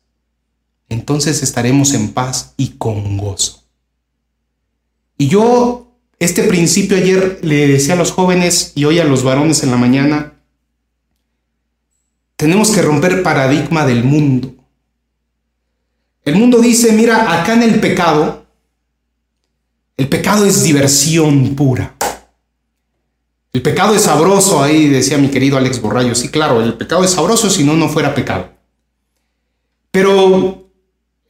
entonces 0.93 1.43
estaremos 1.43 1.93
en 1.93 2.13
paz 2.13 2.53
y 2.57 2.69
con 2.77 3.17
gozo. 3.17 3.63
Y 5.17 5.27
yo, 5.27 5.97
este 6.19 6.43
principio 6.43 6.97
ayer 6.97 7.39
le 7.41 7.67
decía 7.67 7.95
a 7.95 7.97
los 7.97 8.11
jóvenes 8.11 8.71
y 8.75 8.85
hoy 8.85 8.99
a 8.99 9.05
los 9.05 9.23
varones 9.23 9.63
en 9.63 9.71
la 9.71 9.77
mañana, 9.77 10.33
tenemos 12.35 12.71
que 12.71 12.81
romper 12.81 13.23
paradigma 13.23 13.85
del 13.85 14.03
mundo. 14.03 14.53
El 16.25 16.35
mundo 16.35 16.59
dice, 16.59 16.93
mira, 16.93 17.41
acá 17.41 17.53
en 17.53 17.63
el 17.63 17.79
pecado, 17.79 18.45
el 19.97 20.07
pecado 20.07 20.45
es 20.45 20.63
diversión 20.63 21.55
pura. 21.55 21.95
El 23.51 23.61
pecado 23.61 23.93
es 23.93 24.03
sabroso, 24.03 24.63
ahí 24.63 24.87
decía 24.89 25.17
mi 25.17 25.29
querido 25.29 25.57
Alex 25.57 25.79
Borrayo. 25.79 26.15
Sí, 26.15 26.29
claro, 26.29 26.61
el 26.61 26.73
pecado 26.73 27.03
es 27.03 27.11
sabroso 27.11 27.49
si 27.49 27.63
no, 27.63 27.75
no 27.75 27.87
fuera 27.87 28.15
pecado. 28.15 28.49
Pero 29.91 30.62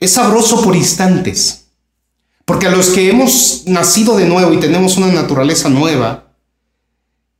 es 0.04 0.12
sabroso 0.12 0.62
por 0.62 0.76
instantes. 0.76 1.68
Porque 2.46 2.68
a 2.68 2.72
los 2.72 2.89
que 2.89 3.10
hemos 3.10 3.63
nacido 3.66 4.18
de 4.18 4.28
nuevo 4.28 4.54
y 4.54 4.60
tenemos 4.60 4.98
una 4.98 5.08
naturaleza 5.08 5.70
nueva, 5.70 6.34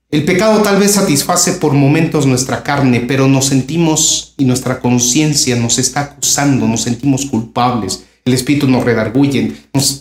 el 0.10 0.24
pecado 0.24 0.62
tal 0.62 0.80
vez 0.80 0.94
satisface 0.94 1.54
por 1.54 1.74
momentos 1.74 2.26
nuestra 2.26 2.64
carne, 2.64 3.02
pero 3.02 3.28
nos 3.28 3.48
sentimos 3.48 4.34
y 4.38 4.46
nuestra 4.46 4.80
conciencia 4.80 5.58
nos 5.58 5.78
está 5.78 6.02
acusando, 6.02 6.66
nos 6.68 6.84
sentimos 6.84 7.26
culpables, 7.26 8.04
el 8.24 8.34
espíritu 8.34 8.70
nos 8.70 8.86
redarguye, 8.86 9.54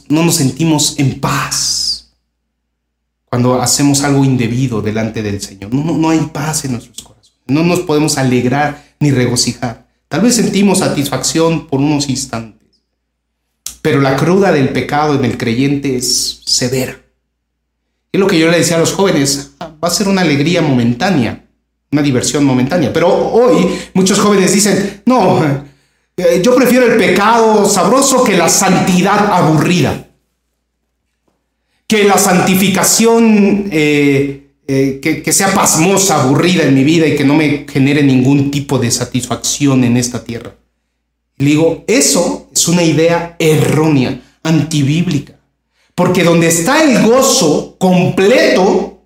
no 0.09 0.23
nos 0.23 0.35
sentimos 0.37 0.95
en 0.99 1.19
paz 1.19 2.13
cuando 3.25 3.61
hacemos 3.61 4.03
algo 4.03 4.25
indebido 4.25 4.83
delante 4.83 5.23
del 5.23 5.41
Señor. 5.41 5.75
No, 5.75 6.11
hay 6.11 6.21
paz 6.33 6.65
en 6.65 6.73
nuestros 6.73 7.03
corazones, 7.03 7.33
no 7.47 7.65
nos 7.65 7.81
podemos 7.81 8.19
alegrar 8.19 8.95
ni 9.01 9.11
regocijar. 9.11 9.89
Tal 10.13 10.21
vez 10.21 10.35
sentimos 10.35 10.81
satisfacción 10.81 11.67
por 11.67 11.81
unos 11.81 12.11
instantes, 12.11 12.69
pero 13.81 13.99
la 14.03 14.15
cruda 14.15 14.53
del 14.53 14.69
pecado 14.69 15.15
en 15.15 15.25
el 15.25 15.39
creyente 15.39 15.97
es 15.97 16.43
severa. 16.45 17.01
Es 18.13 18.21
lo 18.21 18.27
que 18.27 18.39
yo 18.39 18.51
le 18.51 18.59
decía 18.59 18.77
a 18.77 18.81
los 18.81 18.93
jóvenes, 18.93 19.53
va 19.59 19.89
a 19.89 19.91
ser 19.91 20.09
una 20.09 20.21
alegría 20.21 20.61
momentánea, 20.61 21.47
una 21.91 22.03
diversión 22.03 22.45
momentánea, 22.45 22.93
pero 22.93 23.09
hoy 23.09 23.67
muchos 23.95 24.21
jóvenes 24.21 24.53
dicen, 24.53 25.01
no, 25.07 25.43
eh, 26.19 26.43
yo 26.45 26.55
prefiero 26.57 26.85
el 26.93 26.99
pecado 26.99 27.65
sabroso 27.65 28.23
que 28.23 28.37
la 28.37 28.51
santidad 28.51 29.33
aburrida, 29.33 30.09
que 31.87 32.05
la 32.05 32.19
santificación 32.19 33.71
eh, 33.73 34.42
eh, 34.75 35.01
que, 35.01 35.33
sea 35.35 35.53
pasmosa, 35.53 36.23
aburrida 36.23 36.63
en 36.63 36.75
mi 36.75 36.83
vida 36.83 37.07
y 37.07 37.15
que 37.15 37.25
no 37.25 37.35
me 37.35 37.67
genere 37.69 38.03
ningún 38.03 38.51
tipo 38.51 38.79
de 38.79 38.91
satisfacción 38.91 39.85
en 39.85 39.99
esta 39.99 40.25
tierra. 40.25 40.55
le 41.37 41.45
digo, 41.45 41.85
eso 41.87 42.49
es 42.51 42.69
una 42.69 42.83
idea 42.83 43.37
errónea, 43.39 44.19
antibíblica. 44.43 45.35
Porque 45.95 46.25
donde 46.25 46.47
está 46.47 46.83
el 46.85 47.07
gozo 47.07 47.77
completo 47.79 49.03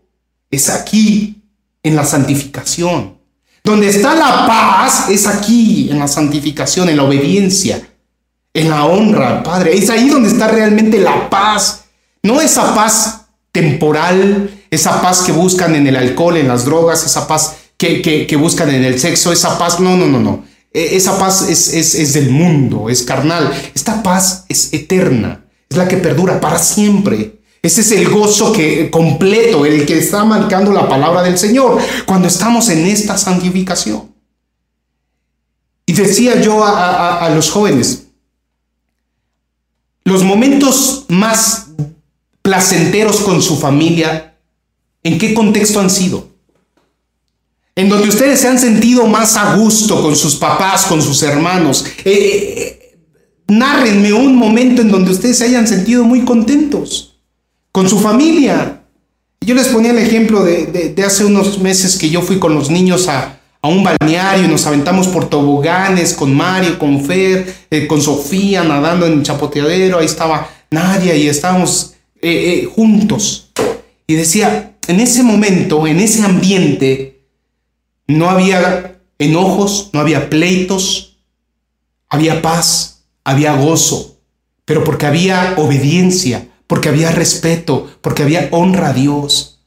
es 0.52 0.68
aquí, 0.68 1.42
en 1.83 1.96
la 1.96 2.05
santificación. 2.05 3.16
Donde 3.64 3.88
está 3.88 4.14
la 4.14 4.46
paz 4.46 5.11
es 5.11 5.26
aquí, 5.26 5.88
en 5.90 5.98
la 5.98 6.07
santificación, 6.07 6.88
en 6.88 6.96
la 6.96 7.02
obediencia, 7.02 7.85
en 8.55 8.70
la 8.70 8.85
honra 8.85 9.42
Padre. 9.42 9.76
Es 9.76 9.90
ahí 9.90 10.09
donde 10.09 10.29
está 10.29 10.46
realmente 10.46 11.00
la 11.00 11.29
paz. 11.29 11.87
No 12.22 12.40
esa 12.40 12.72
paz 12.72 13.26
temporal, 13.50 14.56
esa 14.70 15.00
paz 15.02 15.22
que 15.22 15.33
buscan 15.33 15.74
en 15.74 15.87
el 15.87 15.96
alcohol, 15.96 16.37
en 16.37 16.48
las 16.48 16.64
drogas, 16.64 17.05
esa 17.05 17.26
paz 17.26 17.57
que, 17.76 18.37
buscan 18.38 18.70
en 18.70 18.85
el 18.85 18.98
sexo, 18.98 19.33
esa 19.33 19.59
paz, 19.59 19.81
no, 19.81 19.96
no, 19.96 20.07
no, 20.07 20.18
no. 20.18 20.44
E, 20.72 20.96
esa 20.96 21.18
paz 21.18 21.48
es, 21.48 21.72
es, 21.74 22.12
del 22.12 22.31
mundo, 22.31 22.88
es 22.88 23.02
carnal. 23.02 23.52
Esta 23.74 24.02
paz 24.02 24.44
es 24.48 24.72
eterna, 24.72 25.44
es 25.68 25.76
la 25.76 25.88
que 25.88 25.96
perdura 25.96 26.40
para 26.40 26.59
siempre. 26.59 27.40
Ese 27.62 27.81
es 27.81 27.92
el 27.92 28.09
gozo 28.09 28.52
que, 28.52 28.90
completo, 28.90 29.66
el 29.66 29.87
que 29.87 29.98
está 29.98 30.24
marcando 30.24 30.72
la 30.72 30.88
palabra 30.88 31.22
del 31.22 31.38
Señor 31.38 31.79
cuando 32.07 32.29
estamos 32.29 32.68
en 32.68 32.87
esta 32.87 33.18
santificación. 33.18 34.14
Y 35.85 35.92
decía 35.92 36.40
yo 36.40 36.64
a, 36.64 37.24
a 37.24 37.31
los 37.31 37.50
jóvenes, 37.50 38.07
los 40.05 40.22
momentos 40.22 41.07
más 41.09 41.66
placenteros 42.42 43.20
con 43.20 43.42
su 43.42 43.57
familia, 43.57 44.36
¿en 45.07 45.19
qué 45.19 45.35
contexto 45.35 45.81
han 45.81 45.90
sido? 45.90 46.29
En 47.75 47.88
donde 47.88 48.09
ustedes 48.09 48.40
se 48.40 48.49
han 48.49 48.59
sentido 48.59 49.07
más 49.07 49.37
a 49.37 49.57
gusto 49.57 50.03
con 50.03 50.16
sus 50.16 50.37
papás, 50.37 50.87
con 50.87 51.03
sus 51.03 51.23
hermanos. 51.23 51.85
Eh, 52.05 52.05
eh, 52.05 52.99
nárrenme 53.49 54.12
un 54.12 54.35
momento 54.35 54.83
en 54.83 54.90
donde 54.90 55.11
ustedes 55.11 55.38
se 55.38 55.45
hayan 55.45 55.69
sentido 55.69 56.05
muy 56.05 56.25
contentos 56.25 57.19
con 57.73 57.88
su 57.88 57.99
familia. 57.99 58.83
Yo 59.40 59.55
les 59.55 59.69
ponía 59.69 59.92
el 59.92 59.99
ejemplo 59.99 60.42
de, 60.42 60.95
hace 61.07 61.25
unos 61.25 61.59
meses 61.59 61.97
que 61.97 62.11
yo 62.11 62.23
fui 62.23 62.38
con 62.38 62.55
los 62.55 62.71
niños 62.71 63.09
a, 63.09 63.33
un 63.62 63.83
balneario 63.83 64.45
y 64.45 64.49
nos 64.49 64.64
aventamos 64.64 65.09
por 65.09 65.29
toboganes 65.29 66.14
con 66.14 66.33
Mario, 66.33 66.79
con 66.79 67.05
Fer, 67.05 67.53
eh, 67.69 67.88
con 67.88 68.01
Sofía 68.01 68.62
nadando 68.62 69.07
en 69.07 69.14
el 69.14 69.23
chapoteadero. 69.25 69.99
Ahí 69.99 70.07
estaba 70.07 70.49
Nadia 70.71 71.16
y 71.16 71.27
estábamos 71.27 71.95
eh, 72.23 72.62
eh, 72.62 72.71
juntos. 72.73 73.51
Y 74.07 74.14
decía, 74.14 74.76
en 74.88 75.01
ese 75.01 75.22
momento, 75.22 75.87
en 75.87 76.01
ese 76.01 76.22
ambiente, 76.22 77.22
no 78.07 78.31
había 78.31 79.01
enojos, 79.18 79.90
no 79.92 80.01
había 80.01 80.31
pleitos, 80.31 81.18
había 82.09 82.42
paz, 82.42 83.05
había 83.25 83.57
gozo, 83.57 84.18
pero 84.64 84.85
porque 84.85 85.07
había 85.07 85.55
obediencia, 85.57 86.49
porque 86.66 86.88
había 86.88 87.11
respeto, 87.11 87.90
porque 88.01 88.22
había 88.22 88.49
honra 88.53 88.88
a 88.90 88.92
Dios, 88.92 89.61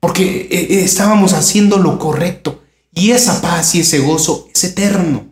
porque 0.00 0.48
eh, 0.50 0.84
estábamos 0.84 1.32
haciendo 1.32 1.78
lo 1.78 1.98
correcto. 1.98 2.62
Y 2.92 3.10
esa 3.10 3.42
paz 3.42 3.74
y 3.74 3.80
ese 3.80 3.98
gozo 3.98 4.48
es 4.54 4.64
eterno, 4.64 5.26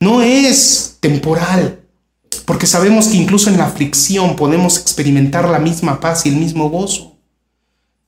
no 0.00 0.22
es 0.22 0.98
temporal. 1.00 1.80
Porque 2.44 2.66
sabemos 2.66 3.08
que 3.08 3.16
incluso 3.16 3.50
en 3.50 3.58
la 3.58 3.66
aflicción 3.66 4.36
podemos 4.36 4.78
experimentar 4.78 5.48
la 5.48 5.58
misma 5.58 5.98
paz 5.98 6.26
y 6.26 6.28
el 6.28 6.36
mismo 6.36 6.70
gozo. 6.70 7.15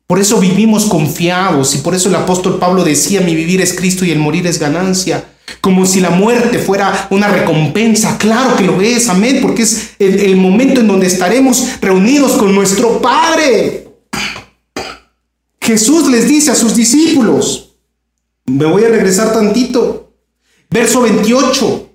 Por 0.08 0.18
eso 0.18 0.40
vivimos 0.40 0.86
confiados 0.86 1.74
y 1.74 1.78
por 1.78 1.94
eso 1.94 2.08
el 2.08 2.14
apóstol 2.14 2.58
Pablo 2.58 2.82
decía, 2.82 3.20
mi 3.20 3.34
vivir 3.34 3.60
es 3.60 3.74
Cristo 3.74 4.06
y 4.06 4.10
el 4.10 4.18
morir 4.18 4.46
es 4.46 4.58
ganancia. 4.58 5.22
Como 5.60 5.84
si 5.84 6.00
la 6.00 6.08
muerte 6.08 6.58
fuera 6.58 7.08
una 7.10 7.28
recompensa. 7.28 8.16
Claro 8.16 8.56
que 8.56 8.64
lo 8.64 8.80
es, 8.80 9.10
amén, 9.10 9.40
porque 9.42 9.64
es 9.64 9.90
el, 9.98 10.34
momento 10.36 10.80
en 10.80 10.88
donde 10.88 11.06
estaremos 11.06 11.78
reunidos 11.82 12.32
con 12.32 12.54
nuestro 12.54 13.02
Padre. 13.02 13.86
Jesús 15.60 16.08
les 16.08 16.26
dice 16.26 16.52
a 16.52 16.54
sus 16.54 16.74
discípulos, 16.74 17.74
me 18.46 18.64
voy 18.64 18.84
a 18.84 18.88
regresar 18.88 19.34
tantito, 19.34 20.14
verso 20.70 21.02
28. 21.02 21.86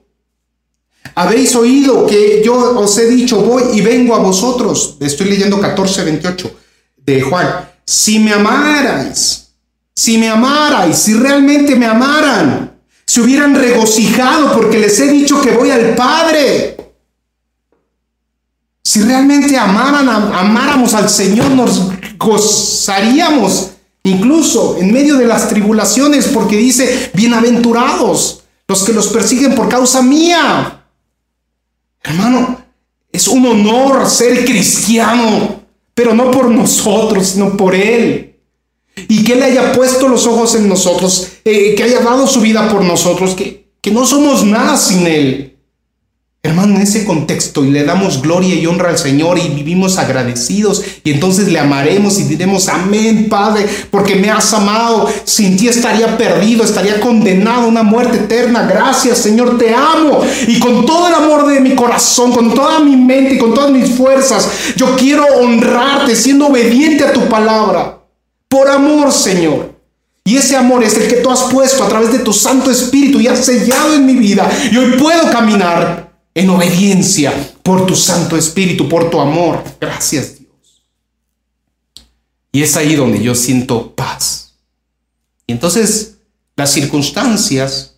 Habéis 1.15 1.55
oído 1.55 2.05
que 2.05 2.43
yo 2.45 2.79
os 2.79 2.95
he 2.99 3.07
dicho, 3.07 3.41
voy 3.41 3.63
y 3.73 3.81
vengo 3.81 4.13
a 4.13 4.19
vosotros. 4.19 4.97
Estoy 4.99 5.29
leyendo 5.29 5.59
14, 5.59 6.03
28 6.03 6.55
de 6.97 7.21
Juan. 7.23 7.72
Si 7.85 8.19
me 8.19 8.33
amarais, 8.33 9.49
si 9.95 10.17
me 10.17 10.29
amarais, 10.29 10.97
si 10.97 11.13
realmente 11.13 11.75
me 11.75 11.85
amaran, 11.85 12.79
se 13.05 13.21
hubieran 13.21 13.55
regocijado 13.55 14.53
porque 14.53 14.79
les 14.79 14.99
he 14.99 15.07
dicho 15.07 15.41
que 15.41 15.51
voy 15.51 15.69
al 15.69 15.95
Padre. 15.95 16.77
Si 18.83 19.01
realmente 19.01 19.57
amaran, 19.57 20.09
amáramos 20.09 20.93
al 20.93 21.09
Señor, 21.09 21.51
nos 21.51 21.91
gozaríamos 22.17 23.71
incluso 24.03 24.77
en 24.77 24.91
medio 24.91 25.17
de 25.17 25.25
las 25.25 25.47
tribulaciones, 25.47 26.27
porque 26.27 26.57
dice, 26.57 27.11
bienaventurados 27.13 28.43
los 28.67 28.83
que 28.83 28.93
los 28.93 29.07
persiguen 29.07 29.55
por 29.55 29.69
causa 29.69 30.01
mía. 30.01 30.85
Hermano, 32.01 32.61
es 33.11 33.27
un 33.27 33.45
honor 33.45 34.09
ser 34.09 34.43
cristiano, 34.45 35.62
pero 35.93 36.13
no 36.13 36.31
por 36.31 36.49
nosotros, 36.49 37.27
sino 37.27 37.55
por 37.55 37.75
Él. 37.75 38.35
Y 39.07 39.23
que 39.23 39.33
Él 39.33 39.43
haya 39.43 39.73
puesto 39.73 40.07
los 40.07 40.25
ojos 40.27 40.55
en 40.55 40.67
nosotros, 40.67 41.27
eh, 41.45 41.73
que 41.75 41.83
haya 41.83 41.99
dado 42.01 42.27
su 42.27 42.41
vida 42.41 42.69
por 42.69 42.83
nosotros, 42.83 43.33
que, 43.35 43.67
que 43.81 43.91
no 43.91 44.05
somos 44.05 44.43
nada 44.45 44.77
sin 44.77 45.07
Él. 45.07 45.52
Hermano, 46.45 46.75
en 46.75 46.81
ese 46.81 47.05
contexto 47.05 47.63
y 47.63 47.71
le 47.71 47.85
damos 47.85 48.21
gloria 48.21 48.53
y 48.53 48.65
honra 48.65 48.89
al 48.89 48.97
Señor 48.97 49.39
y 49.39 49.47
vivimos 49.47 49.97
agradecidos 49.97 50.83
y 51.01 51.11
entonces 51.11 51.47
le 51.47 51.57
amaremos 51.57 52.19
y 52.19 52.23
diremos, 52.23 52.67
amén, 52.67 53.29
Padre, 53.29 53.65
porque 53.89 54.17
me 54.17 54.29
has 54.29 54.53
amado. 54.53 55.09
Sin 55.23 55.55
ti 55.55 55.69
estaría 55.69 56.17
perdido, 56.17 56.65
estaría 56.65 56.99
condenado 56.99 57.61
a 57.61 57.67
una 57.67 57.83
muerte 57.83 58.17
eterna. 58.17 58.63
Gracias, 58.63 59.19
Señor, 59.19 59.57
te 59.57 59.73
amo. 59.73 60.19
Y 60.45 60.59
con 60.59 60.85
todo 60.85 61.07
el 61.07 61.13
amor 61.13 61.47
de 61.47 61.61
mi 61.61 61.75
corazón, 61.75 62.33
con 62.33 62.53
toda 62.53 62.81
mi 62.81 62.97
mente 62.97 63.35
y 63.35 63.37
con 63.37 63.53
todas 63.53 63.71
mis 63.71 63.91
fuerzas, 63.91 64.45
yo 64.75 64.97
quiero 64.97 65.25
honrarte 65.39 66.13
siendo 66.13 66.47
obediente 66.47 67.05
a 67.05 67.13
tu 67.13 67.21
palabra. 67.29 67.99
Por 68.49 68.67
amor, 68.67 69.13
Señor. 69.13 69.73
Y 70.25 70.35
ese 70.35 70.57
amor 70.57 70.83
es 70.83 70.97
el 70.97 71.07
que 71.07 71.21
tú 71.21 71.31
has 71.31 71.43
puesto 71.43 71.85
a 71.85 71.87
través 71.87 72.11
de 72.11 72.19
tu 72.19 72.33
Santo 72.33 72.69
Espíritu 72.69 73.21
y 73.21 73.27
has 73.27 73.45
sellado 73.45 73.93
en 73.93 74.05
mi 74.05 74.15
vida. 74.15 74.51
Y 74.73 74.75
hoy 74.75 74.97
puedo 74.97 75.31
caminar 75.31 76.02
en 76.35 76.49
obediencia 76.49 77.33
por 77.61 77.85
tu 77.85 77.95
Santo 77.95 78.37
Espíritu, 78.37 78.89
por 78.89 79.09
tu 79.09 79.19
amor. 79.19 79.63
Gracias 79.79 80.39
Dios. 80.39 80.83
Y 82.51 82.63
es 82.63 82.75
ahí 82.75 82.95
donde 82.95 83.21
yo 83.21 83.35
siento 83.35 83.95
paz. 83.95 84.55
Y 85.47 85.51
entonces 85.51 86.17
las 86.55 86.71
circunstancias 86.71 87.95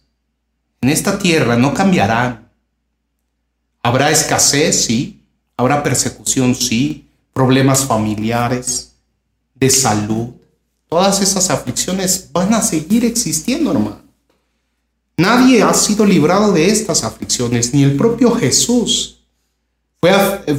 en 0.82 0.89
esta 0.89 1.17
tierra 1.19 1.56
no 1.56 1.74
cambiarán. 1.74 2.50
Habrá 3.82 4.12
escasez, 4.12 4.86
sí. 4.86 5.21
Habrá 5.58 5.84
persecución, 5.84 6.56
sí. 6.56 7.08
Problemas 7.34 7.86
familiares, 7.86 8.93
de 9.56 9.69
salud. 9.69 10.30
Todas 10.88 11.21
esas 11.21 11.50
aflicciones 11.50 12.30
van 12.32 12.54
a 12.54 12.62
seguir 12.62 13.04
existiendo, 13.04 13.71
hermano. 13.71 14.05
Nadie 15.17 15.63
ha 15.63 15.73
sido 15.73 16.06
librado 16.06 16.51
de 16.51 16.67
estas 16.67 17.04
aflicciones, 17.04 17.73
ni 17.73 17.84
el 17.84 17.95
propio 17.95 18.32
Jesús 18.32 19.19
fue, 20.01 20.12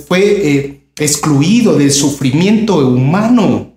fue 0.06 0.20
eh, 0.20 0.80
excluido 0.96 1.76
del 1.76 1.92
sufrimiento 1.92 2.76
humano. 2.78 3.74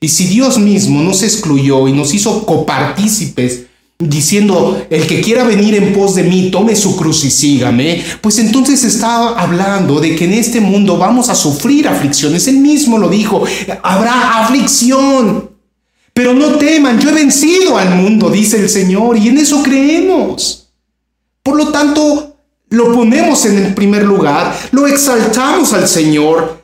Y 0.00 0.08
si 0.08 0.26
Dios 0.26 0.58
mismo 0.58 1.02
nos 1.02 1.22
excluyó 1.22 1.86
y 1.86 1.92
nos 1.92 2.14
hizo 2.14 2.44
copartícipes, 2.44 3.66
diciendo, 4.08 4.84
el 4.90 5.06
que 5.06 5.20
quiera 5.20 5.44
venir 5.44 5.74
en 5.74 5.92
pos 5.92 6.14
de 6.14 6.24
mí, 6.24 6.50
tome 6.50 6.74
su 6.74 6.96
cruz 6.96 7.24
y 7.24 7.30
sígame, 7.30 8.02
pues 8.20 8.38
entonces 8.38 8.82
está 8.84 9.28
hablando 9.38 10.00
de 10.00 10.16
que 10.16 10.24
en 10.24 10.32
este 10.32 10.60
mundo 10.60 10.96
vamos 10.96 11.28
a 11.28 11.34
sufrir 11.34 11.86
aflicciones. 11.88 12.48
Él 12.48 12.58
mismo 12.58 12.98
lo 12.98 13.08
dijo, 13.08 13.44
habrá 13.82 14.42
aflicción. 14.42 15.51
Pero 16.12 16.34
no 16.34 16.58
teman, 16.58 16.98
yo 17.00 17.10
he 17.10 17.14
vencido 17.14 17.78
al 17.78 17.94
mundo, 17.94 18.30
dice 18.30 18.58
el 18.58 18.68
Señor, 18.68 19.16
y 19.16 19.28
en 19.28 19.38
eso 19.38 19.62
creemos. 19.62 20.68
Por 21.42 21.56
lo 21.56 21.72
tanto, 21.72 22.36
lo 22.68 22.92
ponemos 22.92 23.44
en 23.46 23.58
el 23.58 23.74
primer 23.74 24.04
lugar, 24.04 24.54
lo 24.72 24.86
exaltamos 24.86 25.72
al 25.72 25.88
Señor, 25.88 26.62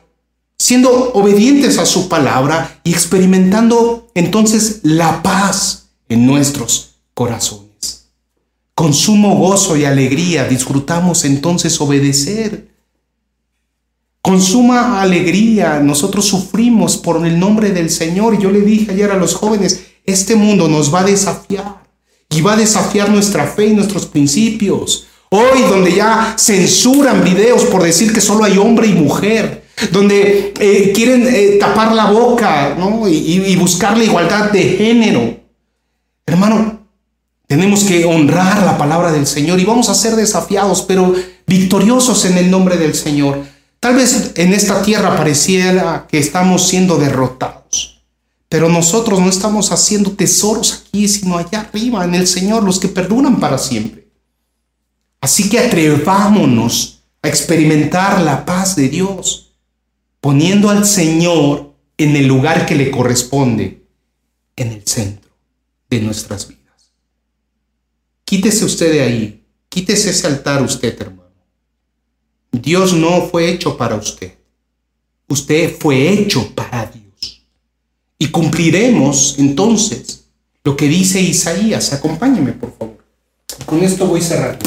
siendo 0.57 1.11
obedientes 1.13 1.77
a 1.77 1.85
su 1.85 2.09
palabra 2.09 2.79
y 2.83 2.91
experimentando 2.91 4.11
entonces 4.13 4.79
la 4.83 5.23
paz 5.23 5.89
en 6.09 6.25
nuestros 6.25 6.95
corazones. 7.13 8.05
Con 8.75 8.93
sumo 8.93 9.35
gozo 9.35 9.75
y 9.77 9.85
alegría 9.85 10.45
disfrutamos 10.45 11.25
entonces 11.25 11.79
obedecer 11.81 12.68
con 14.29 14.43
suma 14.43 15.01
alegría 15.01 15.79
nosotros 15.79 16.23
sufrimos 16.27 16.97
por 16.97 17.25
el 17.25 17.39
nombre 17.39 17.71
del 17.71 17.89
Señor. 17.89 18.35
Y 18.35 18.43
yo 18.43 18.51
le 18.51 18.61
dije 18.61 18.91
ayer 18.91 19.09
a 19.09 19.17
los 19.17 19.33
jóvenes, 19.33 19.87
este 20.05 20.35
mundo 20.35 20.67
nos 20.67 20.93
va 20.93 20.99
a 20.99 21.05
desafiar 21.05 21.81
y 22.29 22.39
va 22.41 22.53
a 22.53 22.57
desafiar 22.57 23.09
nuestra 23.09 23.47
fe 23.47 23.65
y 23.65 23.73
nuestros 23.73 24.05
principios. 24.05 25.07
Hoy 25.31 25.63
donde 25.67 25.95
ya 25.95 26.35
censuran 26.37 27.23
videos 27.23 27.63
por 27.65 27.81
decir 27.81 28.13
que 28.13 28.21
solo 28.21 28.43
hay 28.43 28.59
hombre 28.59 28.85
y 28.85 28.93
mujer, 28.93 29.63
donde 29.91 30.53
eh, 30.59 30.91
quieren 30.93 31.27
eh, 31.27 31.57
tapar 31.59 31.95
la 31.95 32.11
boca 32.11 32.77
y, 33.07 33.41
y 33.47 33.55
buscar 33.55 33.97
la 33.97 34.03
igualdad 34.03 34.51
de 34.51 34.61
género. 34.61 35.39
Hermano, 36.27 36.81
tenemos 37.47 37.83
que 37.83 38.05
honrar 38.05 38.61
la 38.61 38.77
palabra 38.77 39.11
del 39.11 39.25
Señor 39.25 39.59
y 39.59 39.65
vamos 39.65 39.89
a 39.89 39.95
ser 39.95 40.15
desafiados, 40.15 40.83
pero 40.83 41.15
victoriosos 41.47 42.25
en 42.25 42.37
el 42.37 42.51
nombre 42.51 42.77
del 42.77 42.93
Señor. 42.93 43.58
Tal 43.79 43.95
vez 43.95 44.33
en 44.35 44.53
esta 44.53 44.81
tierra 44.81 45.15
pareciera 45.15 46.05
que 46.09 46.19
estamos 46.19 46.67
siendo 46.67 46.97
derrotados, 46.97 48.03
pero 48.49 48.67
nosotros 48.67 49.19
no 49.19 49.29
estamos 49.29 49.71
haciendo 49.71 50.11
tesoros 50.11 50.85
aquí, 50.87 51.07
sino 51.07 51.37
allá 51.37 51.61
arriba 51.61 52.03
en 52.03 52.15
el 52.15 52.27
Señor, 52.27 52.63
los 52.63 52.79
que 52.79 52.89
perduran 52.89 53.39
para 53.39 53.57
siempre. 53.57 54.09
Así 55.21 55.49
que 55.49 55.59
atrevámonos 55.59 57.03
a 57.21 57.27
experimentar 57.27 58.21
la 58.21 58.45
paz 58.45 58.75
de 58.75 58.89
Dios. 58.89 59.45
poniendo 60.21 60.69
al 60.69 60.85
Señor 60.85 61.75
en 61.97 62.15
el 62.17 62.27
lugar 62.27 62.65
que 62.65 62.75
le 62.75 62.91
corresponde, 62.91 63.85
en 64.55 64.71
el 64.73 64.85
centro 64.85 65.31
de 65.89 66.01
nuestras 66.01 66.47
vidas. 66.47 66.91
Quítese 68.25 68.65
usted 68.65 68.91
de 68.91 69.01
ahí, 69.01 69.45
quítese 69.69 70.09
ese 70.09 70.27
altar 70.27 70.61
usted, 70.61 71.01
hermano. 71.01 71.18
Dios 72.51 72.93
no 72.93 73.27
fue 73.27 73.49
hecho 73.49 73.77
para 73.77 73.95
usted. 73.95 74.33
Usted 75.27 75.77
fue 75.77 76.09
hecho 76.09 76.53
para 76.55 76.85
Dios. 76.87 77.45
Y 78.17 78.27
cumpliremos 78.29 79.35
entonces 79.37 80.25
lo 80.63 80.75
que 80.75 80.87
dice 80.87 81.21
Isaías. 81.21 81.93
Acompáñeme, 81.93 82.53
por 82.53 82.75
favor. 82.77 82.97
Con 83.65 83.83
esto 83.83 84.07
voy 84.07 84.21
cerrando. 84.21 84.65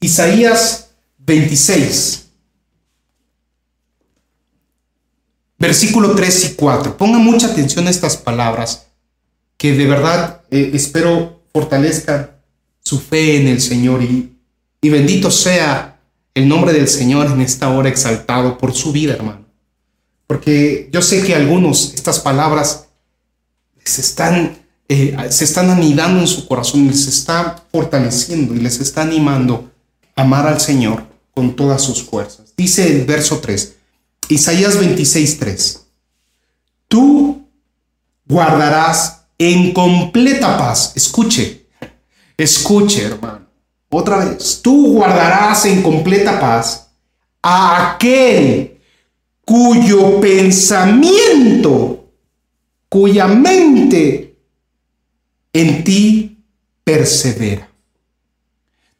Isaías 0.00 0.90
26. 1.18 2.26
Versículo 5.58 6.14
3 6.14 6.44
y 6.44 6.54
4. 6.54 6.96
Ponga 6.96 7.18
mucha 7.18 7.48
atención 7.48 7.86
a 7.86 7.90
estas 7.90 8.16
palabras 8.16 8.86
que 9.56 9.72
de 9.72 9.86
verdad 9.86 10.42
eh, 10.50 10.70
espero 10.74 11.42
fortalezcan 11.52 12.30
su 12.82 13.00
fe 13.00 13.40
en 13.40 13.48
el 13.48 13.60
Señor 13.60 14.02
y, 14.02 14.36
y 14.80 14.90
bendito 14.90 15.30
sea 15.30 15.95
el 16.36 16.48
nombre 16.48 16.74
del 16.74 16.86
Señor 16.86 17.30
en 17.30 17.40
esta 17.40 17.70
hora 17.70 17.88
exaltado 17.88 18.58
por 18.58 18.74
su 18.74 18.92
vida, 18.92 19.14
hermano. 19.14 19.46
Porque 20.26 20.90
yo 20.92 21.00
sé 21.00 21.22
que 21.22 21.34
algunos 21.34 21.94
estas 21.94 22.20
palabras 22.20 22.88
les 23.78 23.98
están, 23.98 24.58
eh, 24.86 25.16
se 25.30 25.44
están 25.44 25.70
anidando 25.70 26.20
en 26.20 26.26
su 26.26 26.46
corazón, 26.46 26.88
les 26.88 27.06
está 27.06 27.64
fortaleciendo 27.72 28.54
y 28.54 28.58
les 28.58 28.80
está 28.80 29.00
animando 29.00 29.70
a 30.14 30.22
amar 30.22 30.46
al 30.46 30.60
Señor 30.60 31.06
con 31.32 31.56
todas 31.56 31.80
sus 31.80 32.02
fuerzas. 32.02 32.52
Dice 32.54 32.86
el 32.86 33.06
verso 33.06 33.38
3, 33.38 33.74
Isaías 34.28 34.78
26:3. 34.78 35.80
Tú 36.86 37.48
guardarás 38.26 39.22
en 39.38 39.72
completa 39.72 40.58
paz. 40.58 40.92
Escuche, 40.96 41.66
escuche, 42.36 43.04
hermano. 43.04 43.35
Otra 43.90 44.24
vez, 44.24 44.60
tú 44.62 44.92
guardarás 44.94 45.64
en 45.66 45.82
completa 45.82 46.40
paz 46.40 46.88
a 47.42 47.92
aquel 47.92 48.78
cuyo 49.44 50.20
pensamiento, 50.20 52.04
cuya 52.88 53.28
mente 53.28 54.36
en 55.52 55.84
ti 55.84 56.38
persevera. 56.82 57.70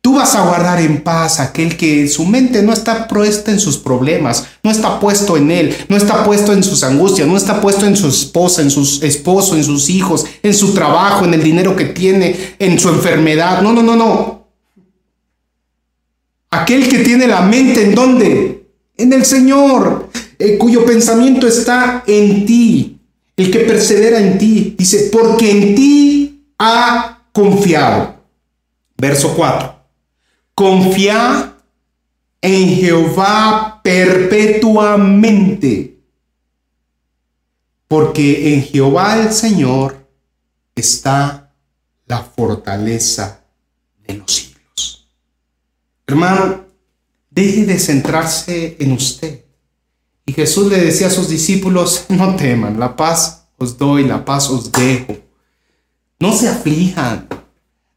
Tú 0.01 0.14
vas 0.14 0.37
a 0.37 0.46
guardar 0.46 0.81
en 0.81 1.03
paz 1.03 1.40
aquel 1.40 1.77
que 1.77 2.07
su 2.07 2.25
mente 2.25 2.62
no 2.62 2.72
está 2.72 3.09
puesta 3.09 3.51
en 3.51 3.59
sus 3.59 3.77
problemas, 3.77 4.46
no 4.62 4.70
está 4.70 5.01
puesto 5.01 5.37
en 5.37 5.51
él, 5.51 5.77
no 5.88 5.96
está 5.96 6.22
puesto 6.22 6.53
en 6.53 6.62
sus 6.62 6.85
angustias, 6.85 7.27
no 7.27 7.37
está 7.37 7.61
puesto 7.61 7.87
en 7.87 7.96
su 7.96 8.07
esposa, 8.07 8.62
en 8.62 8.70
su 8.70 9.01
esposo, 9.05 9.57
en 9.57 9.64
sus 9.64 9.90
hijos, 9.90 10.25
en 10.44 10.55
su 10.55 10.72
trabajo, 10.75 11.25
en 11.25 11.35
el 11.35 11.42
dinero 11.42 11.75
que 11.75 11.87
tiene, 11.87 12.55
en 12.61 12.79
su 12.79 12.88
enfermedad. 12.88 13.62
No, 13.62 13.72
no, 13.72 13.83
no, 13.83 13.96
no. 13.96 14.36
Aquel 16.62 16.88
que 16.88 17.01
tiene 17.01 17.27
la 17.27 17.42
mente 17.42 17.83
en 17.83 17.95
dónde? 17.95 18.66
En 18.97 19.12
el 19.12 19.25
Señor, 19.25 20.11
eh, 20.38 20.59
cuyo 20.59 20.85
pensamiento 20.85 21.47
está 21.47 22.03
en 22.07 22.47
ti, 22.47 22.99
el 23.37 23.51
que 23.51 23.61
persevera 23.61 24.19
en 24.19 24.38
ti. 24.38 24.75
Dice, 24.77 25.11
porque 25.12 25.51
en 25.51 25.75
ti 25.75 26.47
ha 26.59 27.25
confiado. 27.33 28.16
Verso 28.97 29.35
4 29.35 29.77
Confía 30.55 31.55
en 32.40 32.69
Jehová 32.77 33.81
perpetuamente, 33.83 35.99
porque 37.88 38.55
en 38.55 38.62
Jehová 38.62 39.21
el 39.21 39.33
Señor 39.33 40.07
está 40.75 41.53
la 42.07 42.23
fortaleza 42.23 43.42
de 44.07 44.14
los 44.14 44.33
siglos. 44.33 44.56
Hermano, 46.07 46.66
deje 47.31 47.66
de 47.66 47.79
centrarse 47.79 48.77
en 48.79 48.92
usted. 48.92 49.45
Y 50.25 50.33
Jesús 50.33 50.71
le 50.71 50.79
decía 50.79 51.09
a 51.09 51.11
sus 51.11 51.29
discípulos, 51.29 52.07
no 52.09 52.37
teman, 52.37 52.79
la 52.79 52.97
paz 52.97 53.49
os 53.57 53.77
doy, 53.77 54.05
la 54.05 54.25
paz 54.25 54.51
os 54.51 54.71
dejo. 54.71 55.16
No 56.19 56.33
se 56.33 56.49
aflijan, 56.49 57.29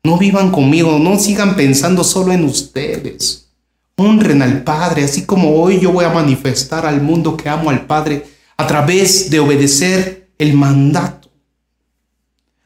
no 0.03 0.17
vivan 0.17 0.51
conmigo, 0.51 0.97
no 0.99 1.19
sigan 1.19 1.55
pensando 1.55 2.03
solo 2.03 2.33
en 2.33 2.43
ustedes. 2.45 3.49
Honren 3.95 4.41
al 4.41 4.63
Padre, 4.63 5.03
así 5.03 5.25
como 5.25 5.61
hoy 5.61 5.79
yo 5.79 5.91
voy 5.91 6.05
a 6.05 6.09
manifestar 6.09 6.85
al 6.85 7.01
mundo 7.01 7.35
que 7.35 7.49
amo 7.49 7.69
al 7.69 7.85
Padre 7.85 8.25
a 8.57 8.65
través 8.65 9.29
de 9.29 9.39
obedecer 9.39 10.31
el 10.37 10.53
mandato, 10.53 11.29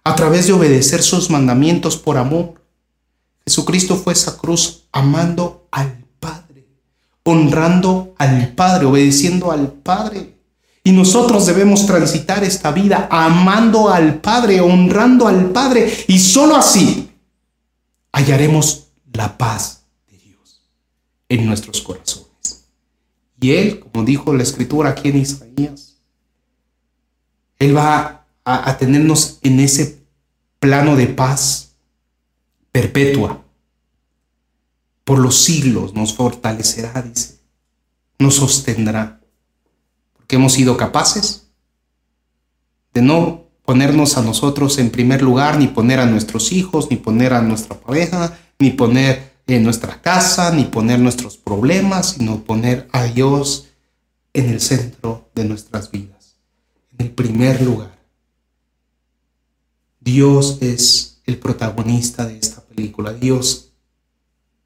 a 0.04 0.16
través 0.16 0.48
de 0.48 0.54
obedecer 0.54 1.02
sus 1.02 1.30
mandamientos 1.30 1.98
por 1.98 2.18
amor. 2.18 2.62
Jesucristo 3.46 3.96
fue 3.96 4.14
esa 4.14 4.38
cruz 4.38 4.83
amando 4.94 5.68
al 5.72 6.06
Padre, 6.20 6.66
honrando 7.24 8.16
al 8.18 8.54
Padre, 8.54 8.86
obedeciendo 8.86 9.52
al 9.52 9.74
Padre. 9.74 10.38
Y 10.86 10.92
nosotros 10.92 11.46
debemos 11.46 11.86
transitar 11.86 12.44
esta 12.44 12.72
vida 12.72 13.08
amando 13.12 13.90
al 13.90 14.22
Padre, 14.22 14.62
honrando 14.62 15.28
al 15.28 15.50
Padre. 15.50 15.92
Y 16.08 16.20
solo 16.20 16.56
así 16.56 17.10
hallaremos 18.12 18.88
la 19.12 19.38
paz 19.38 19.84
de 20.10 20.18
Dios 20.18 20.62
en 21.30 21.46
nuestros 21.46 21.82
corazones. 21.82 22.68
Y 23.40 23.52
Él, 23.52 23.80
como 23.80 24.06
dijo 24.06 24.34
la 24.34 24.44
escritura 24.44 24.92
aquí 24.92 25.10
en 25.10 25.18
Isaías, 25.18 25.98
Él 27.60 27.76
va 27.76 28.26
a, 28.46 28.78
tenernos 28.78 29.40
en 29.42 29.60
ese 29.60 30.04
plano 30.60 30.96
de 30.96 31.08
paz 31.08 31.76
perpetua. 32.72 33.43
Por 35.04 35.20
los 35.20 35.42
siglos 35.44 35.94
nos 35.94 36.14
fortalecerá, 36.14 37.02
dice, 37.02 37.40
nos 38.20 38.36
sostendrá, 38.36 39.22
porque 40.14 40.38
hemos 40.38 40.54
sido 40.54 40.78
capaces 40.78 41.48
de 42.94 43.02
no 43.02 43.44
ponernos 43.66 44.18
a 44.18 44.22
nosotros 44.22 44.78
en 44.78 44.92
primer 44.92 45.22
lugar, 45.22 45.58
ni 45.58 45.68
poner 45.68 46.00
a 46.00 46.06
nuestros 46.06 46.52
hijos, 46.52 46.90
ni 46.90 46.98
poner 46.98 47.34
a 47.34 47.42
nuestra 47.42 47.80
pareja, 47.80 48.38
ni 48.60 48.70
poner 48.72 49.34
en 49.48 49.64
nuestra 49.64 50.02
casa, 50.02 50.52
ni 50.52 50.66
poner 50.66 51.00
nuestros 51.00 51.38
problemas, 51.38 52.12
sino 52.12 52.44
poner 52.44 52.88
a 52.92 53.04
Dios 53.04 53.68
en 54.34 54.50
el 54.50 54.62
centro 54.62 55.30
de 55.36 55.46
nuestras 55.46 55.92
vidas, 55.92 56.38
en 56.98 57.08
el 57.08 57.12
primer 57.12 57.62
lugar. 57.62 58.00
Dios 60.00 60.58
es 60.62 61.22
el 61.26 61.38
protagonista 61.40 62.26
de 62.26 62.38
esta 62.38 62.62
película. 62.62 63.14
Dios, 63.14 63.73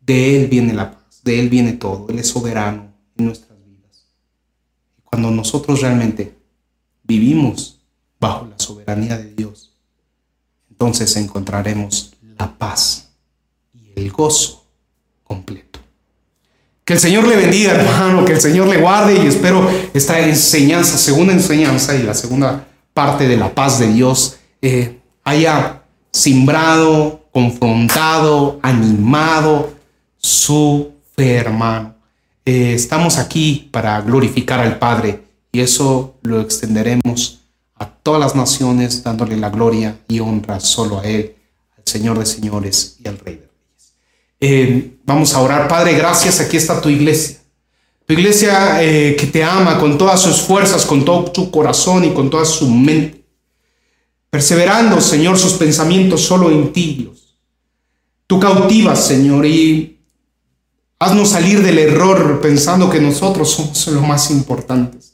de 0.08 0.38
Él 0.38 0.48
viene 0.48 0.74
la 0.74 0.92
paz, 0.92 1.22
de 1.24 1.40
Él 1.40 1.50
viene 1.50 1.74
todo. 1.74 2.08
Él 2.10 2.18
es 2.18 2.28
soberano 2.28 2.94
en 3.18 3.26
nuestras 3.26 3.60
vidas. 3.64 4.06
Cuando 5.04 5.30
nosotros 5.30 5.82
realmente 5.82 6.34
vivimos 7.04 7.82
bajo 8.20 8.48
la 8.48 8.58
soberanía 8.58 9.18
de 9.18 9.34
Dios, 9.34 9.74
entonces 10.72 11.16
encontraremos 11.18 12.14
la 12.40 12.58
paz 12.58 13.10
y 13.74 13.92
el 14.00 14.12
gozo 14.12 14.66
completo. 15.24 15.80
Que 16.86 16.94
el 16.94 17.00
Señor 17.00 17.28
le 17.28 17.36
bendiga, 17.36 17.74
hermano, 17.74 18.24
que 18.24 18.32
el 18.34 18.42
Señor 18.42 18.68
le 18.68 18.78
guarde 18.78 19.22
y 19.22 19.28
espero 19.28 19.70
esta 19.94 20.22
enseñanza, 20.22 20.98
segunda 20.98 21.34
enseñanza 21.34 21.94
y 21.96 22.04
la 22.04 22.14
segunda 22.14 22.66
parte 22.94 23.28
de 23.28 23.36
la 23.36 23.54
paz 23.54 23.78
de 23.80 23.92
Dios 23.92 24.38
eh, 24.62 25.02
haya 25.26 25.84
simbrado, 26.12 27.28
confrontado, 27.34 28.60
animado 28.64 29.77
su 30.18 30.94
fe, 31.16 31.36
hermano. 31.36 31.96
Eh, 32.46 32.74
estamos 32.74 33.18
aquí 33.18 33.70
para 33.72 34.00
glorificar 34.02 34.60
al 34.60 34.80
Padre 34.80 35.24
y 35.52 35.60
eso 35.60 36.16
lo 36.22 36.42
extenderemos 36.42 37.40
a 37.76 37.86
todas 37.90 38.20
las 38.20 38.36
naciones, 38.36 39.04
dándole 39.04 39.36
la 39.38 39.50
gloria 39.50 40.00
y 40.08 40.20
honra 40.20 40.60
solo 40.60 41.00
a 41.00 41.04
Él, 41.04 41.36
al 41.78 41.84
Señor 41.86 42.20
de 42.20 42.26
señores 42.26 42.98
y 43.04 43.08
al 43.08 43.20
Rey 43.20 43.36
de 43.36 43.42
reyes. 43.42 43.48
Eh, 44.40 44.98
vamos 45.04 45.34
a 45.34 45.42
orar, 45.42 45.68
Padre, 45.68 45.94
gracias, 45.94 46.40
aquí 46.40 46.58
está 46.58 46.80
tu 46.82 46.90
iglesia. 46.90 47.38
Tu 48.06 48.14
iglesia 48.14 48.82
eh, 48.82 49.18
que 49.20 49.28
te 49.28 49.44
ama 49.44 49.78
con 49.78 49.98
todas 49.98 50.22
sus 50.22 50.38
fuerzas, 50.38 50.86
con 50.86 51.04
todo 51.04 51.30
su 51.36 51.52
corazón 51.52 52.06
y 52.06 52.14
con 52.14 52.30
toda 52.30 52.46
su 52.46 52.70
mente. 52.70 53.26
Perseverando, 54.30 55.02
Señor, 55.02 55.38
sus 55.38 55.54
pensamientos 55.54 56.22
solo 56.22 56.50
en 56.50 56.72
ti, 56.72 56.96
Dios. 57.00 57.38
Tú 58.26 58.40
cautivas, 58.40 59.06
Señor, 59.06 59.46
y 59.46 59.97
haznos 61.00 61.30
salir 61.30 61.62
del 61.62 61.78
error 61.80 62.40
pensando 62.42 62.90
que 62.90 63.00
nosotros 63.00 63.52
somos 63.52 63.88
lo 63.88 64.02
más 64.02 64.32
importantes. 64.32 65.14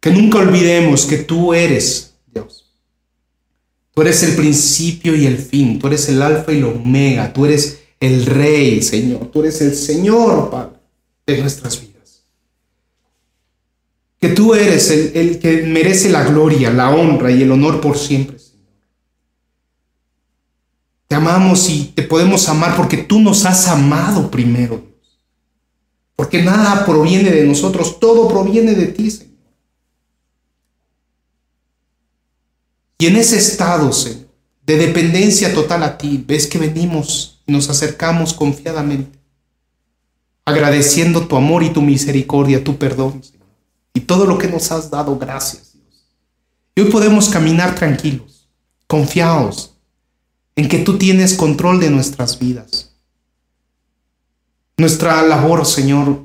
Que 0.00 0.10
nunca 0.10 0.38
olvidemos 0.38 1.06
que 1.06 1.18
tú 1.18 1.54
eres 1.54 2.14
Dios. 2.32 2.72
Tú 3.94 4.02
eres 4.02 4.22
el 4.24 4.34
principio 4.34 5.14
y 5.14 5.26
el 5.26 5.38
fin. 5.38 5.78
Tú 5.78 5.86
eres 5.86 6.08
el 6.08 6.20
alfa 6.20 6.52
y 6.52 6.58
el 6.58 6.64
omega. 6.64 7.32
Tú 7.32 7.46
eres 7.46 7.82
el 8.00 8.26
rey, 8.26 8.82
Señor. 8.82 9.30
Tú 9.30 9.40
eres 9.40 9.60
el 9.60 9.74
Señor, 9.76 10.50
Padre, 10.50 10.76
de 11.26 11.38
nuestras 11.38 11.80
vidas. 11.80 11.92
que 14.18 14.28
tú 14.28 14.54
eres 14.54 14.90
el, 14.90 15.12
el 15.14 15.38
que 15.38 15.62
merece 15.62 16.08
la 16.08 16.22
gloria, 16.24 16.72
la 16.72 16.90
honra 16.90 17.30
y 17.30 17.42
el 17.42 17.50
honor 17.50 17.80
por 17.80 17.96
siempre. 17.98 18.41
Te 21.12 21.16
amamos 21.16 21.68
y 21.68 21.92
te 21.94 22.04
podemos 22.04 22.48
amar 22.48 22.74
porque 22.74 22.96
tú 22.96 23.20
nos 23.20 23.44
has 23.44 23.68
amado 23.68 24.30
primero. 24.30 24.82
Porque 26.16 26.42
nada 26.42 26.86
proviene 26.86 27.30
de 27.30 27.44
nosotros, 27.44 28.00
todo 28.00 28.30
proviene 28.30 28.74
de 28.74 28.86
ti, 28.86 29.10
Señor. 29.10 29.36
Y 32.96 33.08
en 33.08 33.16
ese 33.16 33.36
estado, 33.36 33.92
Señor, 33.92 34.26
de 34.64 34.78
dependencia 34.78 35.52
total 35.52 35.82
a 35.82 35.98
ti, 35.98 36.24
ves 36.26 36.46
que 36.46 36.56
venimos 36.56 37.42
y 37.46 37.52
nos 37.52 37.68
acercamos 37.68 38.32
confiadamente, 38.32 39.18
agradeciendo 40.46 41.26
tu 41.26 41.36
amor 41.36 41.62
y 41.62 41.74
tu 41.74 41.82
misericordia, 41.82 42.64
tu 42.64 42.78
perdón, 42.78 43.22
Señor, 43.22 43.48
y 43.92 44.00
todo 44.00 44.24
lo 44.24 44.38
que 44.38 44.48
nos 44.48 44.72
has 44.72 44.90
dado, 44.90 45.18
gracias, 45.18 45.74
Dios. 45.74 46.06
Y 46.74 46.80
hoy 46.80 46.90
podemos 46.90 47.28
caminar 47.28 47.74
tranquilos, 47.74 48.48
confiados 48.86 49.71
en 50.56 50.68
que 50.68 50.78
tú 50.78 50.98
tienes 50.98 51.34
control 51.34 51.80
de 51.80 51.90
nuestras 51.90 52.38
vidas. 52.38 52.92
Nuestra 54.76 55.22
labor, 55.22 55.64
Señor, 55.66 56.22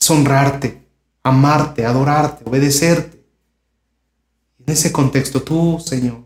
es 0.00 0.10
honrarte, 0.10 0.86
amarte, 1.22 1.84
adorarte, 1.84 2.44
obedecerte. 2.46 3.24
En 4.58 4.72
ese 4.72 4.92
contexto, 4.92 5.42
tú, 5.42 5.82
Señor, 5.84 6.24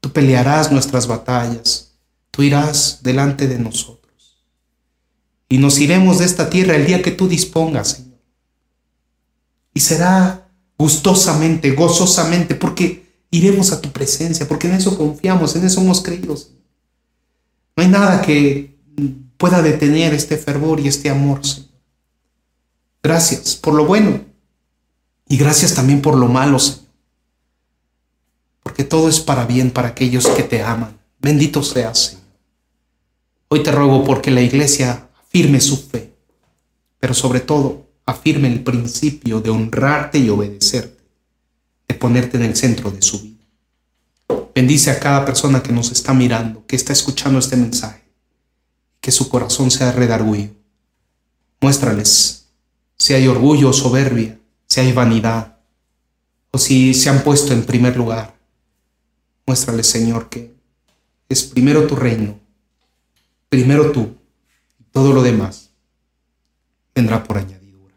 tú 0.00 0.10
pelearás 0.12 0.72
nuestras 0.72 1.06
batallas, 1.06 1.92
tú 2.30 2.42
irás 2.42 3.00
delante 3.02 3.46
de 3.46 3.58
nosotros. 3.58 4.04
Y 5.48 5.58
nos 5.58 5.78
iremos 5.78 6.18
de 6.18 6.24
esta 6.24 6.50
tierra 6.50 6.74
el 6.74 6.86
día 6.86 7.02
que 7.02 7.10
tú 7.10 7.28
dispongas, 7.28 7.88
Señor. 7.88 8.18
Y 9.72 9.80
será 9.80 10.48
gustosamente, 10.78 11.72
gozosamente, 11.72 12.54
porque 12.54 13.03
iremos 13.36 13.72
a 13.72 13.80
tu 13.80 13.90
presencia, 13.90 14.46
porque 14.46 14.68
en 14.68 14.74
eso 14.74 14.96
confiamos, 14.96 15.56
en 15.56 15.64
eso 15.64 15.80
hemos 15.80 16.00
creído. 16.00 16.34
No 17.76 17.82
hay 17.82 17.88
nada 17.88 18.22
que 18.22 18.78
pueda 19.36 19.60
detener 19.60 20.14
este 20.14 20.36
fervor 20.36 20.78
y 20.78 20.86
este 20.86 21.10
amor, 21.10 21.44
Señor. 21.44 21.70
Gracias 23.02 23.56
por 23.56 23.74
lo 23.74 23.84
bueno 23.84 24.20
y 25.28 25.36
gracias 25.36 25.74
también 25.74 26.00
por 26.00 26.16
lo 26.16 26.28
malo, 26.28 26.58
Señor. 26.60 26.84
Porque 28.62 28.84
todo 28.84 29.08
es 29.08 29.18
para 29.18 29.46
bien 29.46 29.72
para 29.72 29.88
aquellos 29.88 30.28
que 30.28 30.44
te 30.44 30.62
aman. 30.62 30.96
Bendito 31.20 31.62
seas, 31.62 31.98
Señor. 31.98 32.24
Hoy 33.48 33.62
te 33.64 33.72
ruego 33.72 34.04
porque 34.04 34.30
la 34.30 34.42
iglesia 34.42 35.08
afirme 35.26 35.60
su 35.60 35.76
fe, 35.76 36.12
pero 37.00 37.14
sobre 37.14 37.40
todo 37.40 37.88
afirme 38.06 38.46
el 38.46 38.62
principio 38.62 39.40
de 39.40 39.50
honrarte 39.50 40.18
y 40.18 40.28
obedecerte, 40.28 40.93
de 41.88 41.94
ponerte 41.94 42.36
en 42.36 42.44
el 42.44 42.56
centro 42.56 42.90
de 42.90 43.02
su 43.02 43.20
vida. 43.20 43.44
Bendice 44.54 44.90
a 44.90 45.00
cada 45.00 45.24
persona 45.24 45.62
que 45.62 45.72
nos 45.72 45.90
está 45.90 46.14
mirando, 46.14 46.64
que 46.66 46.76
está 46.76 46.92
escuchando 46.92 47.38
este 47.38 47.56
mensaje, 47.56 48.04
que 49.00 49.10
su 49.10 49.28
corazón 49.28 49.70
sea 49.70 49.92
redarguido. 49.92 50.54
Muéstrales 51.60 52.44
si 52.98 53.12
hay 53.12 53.26
orgullo 53.26 53.70
o 53.70 53.72
soberbia, 53.72 54.38
si 54.66 54.80
hay 54.80 54.92
vanidad, 54.92 55.58
o 56.50 56.58
si 56.58 56.94
se 56.94 57.10
han 57.10 57.22
puesto 57.22 57.52
en 57.52 57.64
primer 57.64 57.96
lugar. 57.96 58.34
Muéstrales, 59.46 59.86
Señor, 59.86 60.28
que 60.28 60.54
es 61.28 61.42
primero 61.42 61.86
tu 61.86 61.96
reino, 61.96 62.38
primero 63.48 63.90
tú, 63.92 64.16
y 64.78 64.84
todo 64.84 65.12
lo 65.12 65.22
demás 65.22 65.70
vendrá 66.94 67.24
por 67.24 67.38
añadidura. 67.38 67.94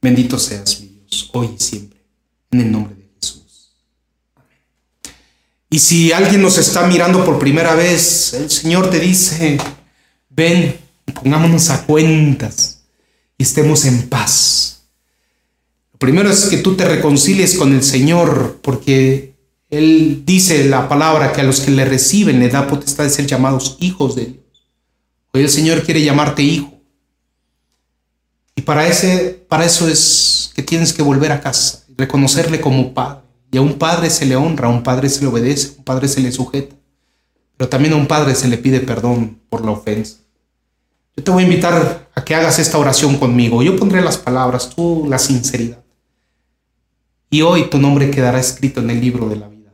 Bendito 0.00 0.38
seas, 0.38 0.80
mi 0.80 0.88
Dios, 0.88 1.30
hoy 1.32 1.54
y 1.56 1.58
siempre, 1.58 2.01
en 2.52 2.60
el 2.60 2.70
nombre 2.70 2.94
de 2.94 3.08
Jesús. 3.14 3.72
Y 5.68 5.78
si 5.78 6.12
alguien 6.12 6.42
nos 6.42 6.58
está 6.58 6.86
mirando 6.86 7.24
por 7.24 7.38
primera 7.38 7.74
vez, 7.74 8.34
el 8.34 8.50
Señor 8.50 8.90
te 8.90 9.00
dice, 9.00 9.58
ven, 10.28 10.76
pongámonos 11.14 11.70
a 11.70 11.84
cuentas 11.86 12.82
y 13.38 13.42
estemos 13.42 13.84
en 13.86 14.08
paz. 14.08 14.82
Lo 15.92 15.98
primero 15.98 16.30
es 16.30 16.44
que 16.44 16.58
tú 16.58 16.76
te 16.76 16.84
reconcilies 16.84 17.56
con 17.56 17.72
el 17.72 17.82
Señor, 17.82 18.60
porque 18.62 19.34
Él 19.70 20.22
dice 20.26 20.64
la 20.64 20.88
palabra 20.88 21.32
que 21.32 21.40
a 21.40 21.44
los 21.44 21.60
que 21.60 21.70
le 21.70 21.86
reciben 21.86 22.38
le 22.38 22.48
da 22.48 22.68
potestad 22.68 23.04
de 23.04 23.10
ser 23.10 23.26
llamados 23.26 23.78
hijos 23.80 24.14
de 24.14 24.26
Dios. 24.26 24.42
Hoy 25.32 25.42
el 25.42 25.48
Señor 25.48 25.82
quiere 25.82 26.02
llamarte 26.02 26.42
hijo. 26.42 26.82
Y 28.54 28.62
para, 28.62 28.86
ese, 28.86 29.42
para 29.48 29.64
eso 29.64 29.88
es 29.88 30.52
que 30.54 30.62
tienes 30.62 30.92
que 30.92 31.02
volver 31.02 31.32
a 31.32 31.40
casa, 31.40 31.81
reconocerle 31.96 32.60
como 32.60 32.94
padre. 32.94 33.22
Y 33.50 33.58
a 33.58 33.62
un 33.62 33.74
padre 33.74 34.08
se 34.10 34.26
le 34.26 34.36
honra, 34.36 34.68
a 34.68 34.70
un 34.70 34.82
padre 34.82 35.08
se 35.08 35.20
le 35.20 35.26
obedece, 35.26 35.68
a 35.68 35.78
un 35.78 35.84
padre 35.84 36.08
se 36.08 36.20
le 36.20 36.32
sujeta. 36.32 36.74
Pero 37.56 37.68
también 37.68 37.94
a 37.94 37.96
un 37.96 38.06
padre 38.06 38.34
se 38.34 38.48
le 38.48 38.58
pide 38.58 38.80
perdón 38.80 39.40
por 39.48 39.64
la 39.64 39.72
ofensa. 39.72 40.16
Yo 41.16 41.22
te 41.22 41.30
voy 41.30 41.42
a 41.42 41.46
invitar 41.46 42.08
a 42.14 42.24
que 42.24 42.34
hagas 42.34 42.58
esta 42.58 42.78
oración 42.78 43.18
conmigo. 43.18 43.62
Yo 43.62 43.76
pondré 43.76 44.00
las 44.00 44.16
palabras, 44.16 44.70
tú 44.70 45.06
la 45.08 45.18
sinceridad. 45.18 45.82
Y 47.28 47.42
hoy 47.42 47.68
tu 47.68 47.78
nombre 47.78 48.10
quedará 48.10 48.40
escrito 48.40 48.80
en 48.80 48.90
el 48.90 49.00
libro 49.00 49.28
de 49.28 49.36
la 49.36 49.48
vida. 49.48 49.72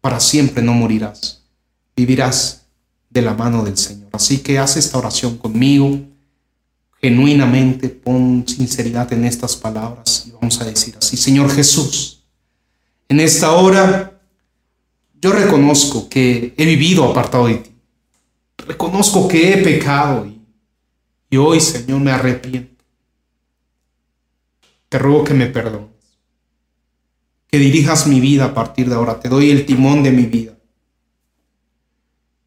Para 0.00 0.20
siempre 0.20 0.62
no 0.62 0.72
morirás. 0.72 1.42
Vivirás 1.96 2.66
de 3.10 3.22
la 3.22 3.34
mano 3.34 3.64
del 3.64 3.76
Señor. 3.76 4.08
Así 4.12 4.38
que 4.38 4.58
haz 4.58 4.76
esta 4.76 4.98
oración 4.98 5.36
conmigo. 5.36 6.00
Genuinamente 7.04 7.90
pon 7.90 8.46
sinceridad 8.48 9.12
en 9.12 9.26
estas 9.26 9.56
palabras 9.56 10.24
y 10.26 10.30
vamos 10.30 10.58
a 10.58 10.64
decir 10.64 10.96
así, 10.96 11.18
Señor 11.18 11.50
Jesús, 11.50 12.24
en 13.10 13.20
esta 13.20 13.52
hora 13.52 14.22
yo 15.20 15.30
reconozco 15.30 16.08
que 16.08 16.54
he 16.56 16.64
vivido 16.64 17.04
apartado 17.04 17.48
de 17.48 17.56
ti. 17.56 17.70
Reconozco 18.56 19.28
que 19.28 19.52
he 19.52 19.58
pecado 19.58 20.26
y, 21.28 21.36
hoy, 21.36 21.60
Señor, 21.60 22.00
me 22.00 22.10
arrepiento. 22.10 22.82
Te 24.88 24.98
ruego 24.98 25.24
que 25.24 25.34
me 25.34 25.48
perdones. 25.48 25.90
Que 27.48 27.58
dirijas 27.58 28.06
mi 28.06 28.18
vida 28.18 28.46
a 28.46 28.54
partir 28.54 28.88
de 28.88 28.94
ahora. 28.94 29.20
Te 29.20 29.28
doy 29.28 29.50
el 29.50 29.66
timón 29.66 30.02
de 30.02 30.10
mi 30.10 30.24
vida. 30.24 30.54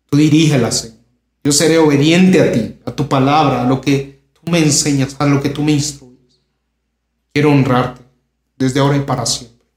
Tú 0.10 0.18
dirígela, 0.18 0.72
Señor. 0.72 0.98
Yo 1.44 1.52
seré 1.52 1.78
obediente 1.78 2.42
a 2.42 2.52
ti, 2.52 2.80
a 2.86 2.92
tu 2.92 3.08
palabra, 3.08 3.62
a 3.62 3.68
lo 3.68 3.82
que 3.82 4.17
me 4.50 4.60
enseñas, 4.60 5.16
a 5.20 5.26
lo 5.26 5.42
que 5.42 5.50
tú 5.50 5.64
me 5.64 5.72
instruyes. 5.72 6.42
Quiero 7.34 7.52
honrarte 7.52 8.02
desde 8.58 8.80
ahora 8.80 8.98
y 8.98 9.02
para 9.02 9.26
siempre. 9.26 9.68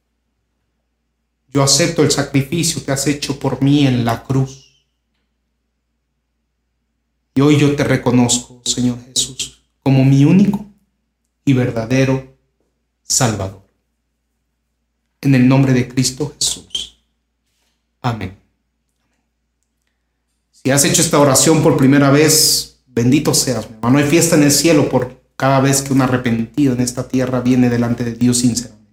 Yo 1.48 1.62
acepto 1.62 2.02
el 2.02 2.10
sacrificio 2.10 2.84
que 2.84 2.92
has 2.92 3.06
hecho 3.06 3.38
por 3.38 3.62
mí 3.62 3.86
en 3.86 4.04
la 4.04 4.22
cruz. 4.22 4.86
Y 7.34 7.40
hoy 7.40 7.58
yo 7.58 7.74
te 7.74 7.84
reconozco, 7.84 8.62
Señor 8.64 8.98
Jesús, 9.04 9.62
como 9.82 10.04
mi 10.04 10.24
único 10.24 10.66
y 11.44 11.52
verdadero 11.52 12.36
Salvador. 13.02 13.66
En 15.20 15.34
el 15.34 15.48
nombre 15.48 15.72
de 15.72 15.88
Cristo 15.88 16.34
Jesús. 16.38 16.98
Amén. 18.00 18.36
Si 20.52 20.70
has 20.70 20.84
hecho 20.84 21.02
esta 21.02 21.18
oración 21.18 21.62
por 21.62 21.76
primera 21.76 22.10
vez, 22.10 22.69
bendito 23.00 23.32
seas, 23.32 23.68
mi 23.68 23.76
hermano. 23.76 23.98
Hay 23.98 24.04
fiesta 24.04 24.36
en 24.36 24.42
el 24.42 24.52
cielo 24.52 24.88
por 24.88 25.20
cada 25.36 25.60
vez 25.60 25.80
que 25.80 25.92
un 25.92 26.02
arrepentido 26.02 26.74
en 26.74 26.80
esta 26.80 27.08
tierra 27.08 27.40
viene 27.40 27.70
delante 27.70 28.04
de 28.04 28.12
Dios 28.12 28.38
sinceramente. 28.38 28.86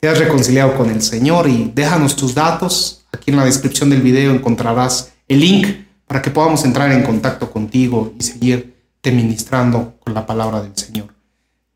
Te 0.00 0.08
has 0.08 0.18
reconciliado 0.18 0.74
con 0.74 0.88
el 0.88 1.02
Señor 1.02 1.46
y 1.48 1.70
déjanos 1.74 2.16
tus 2.16 2.34
datos. 2.34 3.04
Aquí 3.12 3.30
en 3.30 3.36
la 3.36 3.44
descripción 3.44 3.90
del 3.90 4.00
video 4.00 4.32
encontrarás 4.32 5.12
el 5.28 5.40
link 5.40 5.66
para 6.06 6.22
que 6.22 6.30
podamos 6.30 6.64
entrar 6.64 6.90
en 6.92 7.02
contacto 7.02 7.50
contigo 7.50 8.14
y 8.18 8.22
seguirte 8.22 9.12
ministrando 9.12 9.96
con 10.00 10.14
la 10.14 10.24
palabra 10.24 10.62
del 10.62 10.74
Señor. 10.74 11.14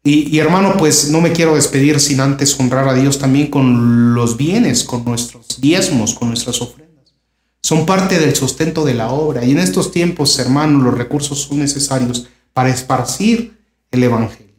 Y, 0.03 0.35
y, 0.35 0.39
hermano, 0.39 0.77
pues 0.79 1.11
no 1.11 1.21
me 1.21 1.33
quiero 1.33 1.55
despedir 1.55 2.01
sin 2.01 2.21
antes 2.21 2.59
honrar 2.59 2.89
a 2.89 2.95
Dios 2.95 3.19
también 3.19 3.49
con 3.49 4.15
los 4.15 4.37
bienes, 4.37 4.85
con 4.85 5.05
nuestros 5.05 5.61
diezmos, 5.61 6.15
con 6.15 6.29
nuestras 6.29 6.61
ofrendas. 6.61 6.84
Son 7.65 7.87
parte 7.87 8.19
del 8.19 8.37
sustento 8.37 8.85
de 8.85 8.93
la 8.93 9.11
obra. 9.11 9.43
Y 9.43 9.53
en 9.53 9.59
estos 9.59 9.91
tiempos, 9.91 10.39
hermano, 10.39 10.81
los 10.81 10.93
recursos 10.93 11.41
son 11.41 11.61
necesarios 11.61 12.29
para 12.53 12.69
esparcir 12.69 13.57
el 13.91 14.03
Evangelio. 14.03 14.53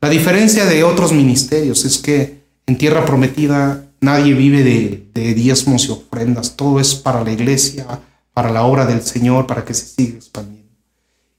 La 0.00 0.08
diferencia 0.08 0.66
de 0.66 0.84
otros 0.84 1.12
ministerios 1.12 1.84
es 1.84 1.98
que 1.98 2.44
en 2.64 2.78
tierra 2.78 3.04
prometida 3.04 3.86
nadie 4.00 4.34
vive 4.34 4.62
de, 4.62 5.08
de 5.14 5.34
diezmos 5.34 5.86
y 5.86 5.90
ofrendas. 5.90 6.54
Todo 6.54 6.78
es 6.78 6.94
para 6.94 7.24
la 7.24 7.32
iglesia, 7.32 8.00
para 8.32 8.52
la 8.52 8.62
obra 8.62 8.86
del 8.86 9.02
Señor, 9.02 9.48
para 9.48 9.64
que 9.64 9.74
se 9.74 9.86
siga 9.86 10.14
expandiendo. 10.14 10.70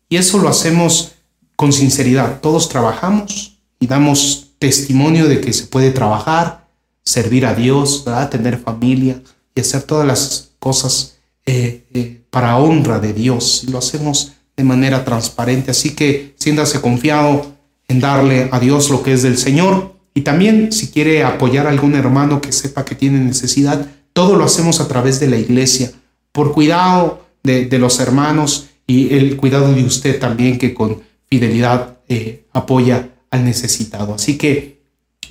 Y 0.09 0.17
eso 0.17 0.37
lo 0.37 0.49
hacemos 0.49 1.13
con 1.55 1.71
sinceridad. 1.71 2.41
Todos 2.41 2.67
trabajamos 2.67 3.57
y 3.79 3.87
damos 3.87 4.49
testimonio 4.59 5.29
de 5.29 5.39
que 5.39 5.53
se 5.53 5.67
puede 5.67 5.91
trabajar, 5.91 6.67
servir 7.05 7.45
a 7.45 7.55
Dios, 7.55 8.03
¿verdad? 8.05 8.29
tener 8.29 8.59
familia 8.59 9.21
y 9.55 9.61
hacer 9.61 9.83
todas 9.83 10.05
las 10.05 10.46
cosas 10.59 11.17
eh, 11.45 11.85
eh, 11.93 12.21
para 12.29 12.57
honra 12.57 12.99
de 12.99 13.13
Dios. 13.13 13.63
Y 13.67 13.71
lo 13.71 13.77
hacemos 13.77 14.33
de 14.55 14.63
manera 14.63 15.05
transparente. 15.05 15.71
Así 15.71 15.95
que 15.95 16.33
siéntase 16.37 16.81
confiado 16.81 17.53
en 17.87 17.99
darle 17.99 18.49
a 18.51 18.59
Dios 18.59 18.89
lo 18.89 19.03
que 19.03 19.13
es 19.13 19.23
del 19.23 19.37
Señor. 19.37 19.95
Y 20.13 20.21
también 20.21 20.71
si 20.71 20.87
quiere 20.87 21.23
apoyar 21.23 21.67
a 21.67 21.69
algún 21.69 21.95
hermano 21.95 22.41
que 22.41 22.51
sepa 22.51 22.83
que 22.83 22.95
tiene 22.95 23.19
necesidad, 23.19 23.87
todo 24.13 24.35
lo 24.35 24.43
hacemos 24.43 24.79
a 24.79 24.87
través 24.87 25.19
de 25.19 25.27
la 25.27 25.37
iglesia, 25.37 25.91
por 26.31 26.53
cuidado 26.53 27.27
de, 27.43 27.69
los 27.77 27.99
hermanos 27.99 28.67
y 28.87 29.13
el 29.13 29.37
cuidado 29.37 29.71
de 29.73 29.83
usted 29.83 30.19
también 30.19 30.57
que 30.57 30.73
con 30.73 31.01
fidelidad 31.29 31.97
eh, 32.09 32.45
apoya 32.51 33.09
al 33.29 33.45
necesitado. 33.45 34.15
Así 34.15 34.37
que 34.37 34.79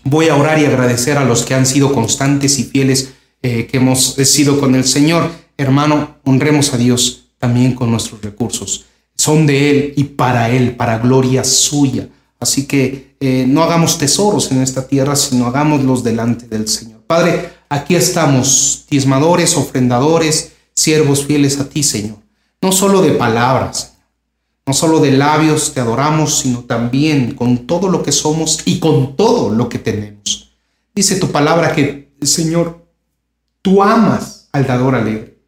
voy 0.04 0.28
a 0.28 0.36
orar 0.36 0.60
y 0.60 0.66
agradecer 0.66 1.18
a 1.18 1.24
los 1.24 1.44
que 1.44 1.54
han 1.54 1.66
sido 1.66 1.92
constantes 1.92 2.58
y 2.58 2.64
fieles 2.64 3.14
eh, 3.42 3.66
que 3.66 3.76
hemos 3.76 4.14
sido 4.14 4.58
con 4.58 4.74
el 4.74 4.84
Señor. 4.84 5.30
Hermano, 5.56 6.16
honremos 6.24 6.72
a 6.74 6.78
Dios 6.78 7.26
también 7.38 7.74
con 7.74 7.90
nuestros 7.90 8.20
recursos. 8.22 8.86
Son 9.16 9.46
de 9.46 9.70
Él 9.70 9.94
y 9.96 10.04
para 10.04 10.50
Él, 10.50 10.76
para 10.76 10.98
gloria 10.98 11.44
suya. 11.44 12.08
Así 12.38 12.66
que 12.66 13.16
eh, 13.20 13.44
no 13.48 13.62
hagamos 13.62 13.98
tesoros 13.98 14.50
en 14.52 14.60
esta 14.62 14.86
tierra, 14.86 15.16
sino 15.16 15.46
hagámoslos 15.46 16.04
delante 16.04 16.46
del 16.46 16.68
Señor. 16.68 17.00
Padre, 17.06 17.50
aquí 17.68 17.94
estamos, 17.94 18.84
tismadores, 18.88 19.56
ofrendadores, 19.56 20.52
siervos 20.74 21.24
fieles 21.24 21.58
a 21.58 21.68
ti, 21.68 21.82
Señor. 21.82 22.18
No 22.60 22.72
solo 22.72 23.00
de 23.00 23.12
palabras, 23.12 23.94
no 24.66 24.72
solo 24.72 25.00
de 25.00 25.12
labios 25.12 25.72
te 25.72 25.80
adoramos, 25.80 26.40
sino 26.40 26.64
también 26.64 27.34
con 27.34 27.66
todo 27.66 27.88
lo 27.88 28.02
que 28.02 28.12
somos 28.12 28.62
y 28.64 28.80
con 28.80 29.16
todo 29.16 29.50
lo 29.50 29.68
que 29.68 29.78
tenemos. 29.78 30.50
Dice 30.94 31.16
tu 31.16 31.30
palabra 31.30 31.72
que, 31.72 32.10
Señor, 32.22 32.85
tú 33.66 33.82
amas 33.82 34.48
al 34.52 34.64
dador 34.64 34.94
alegre. 34.94 35.40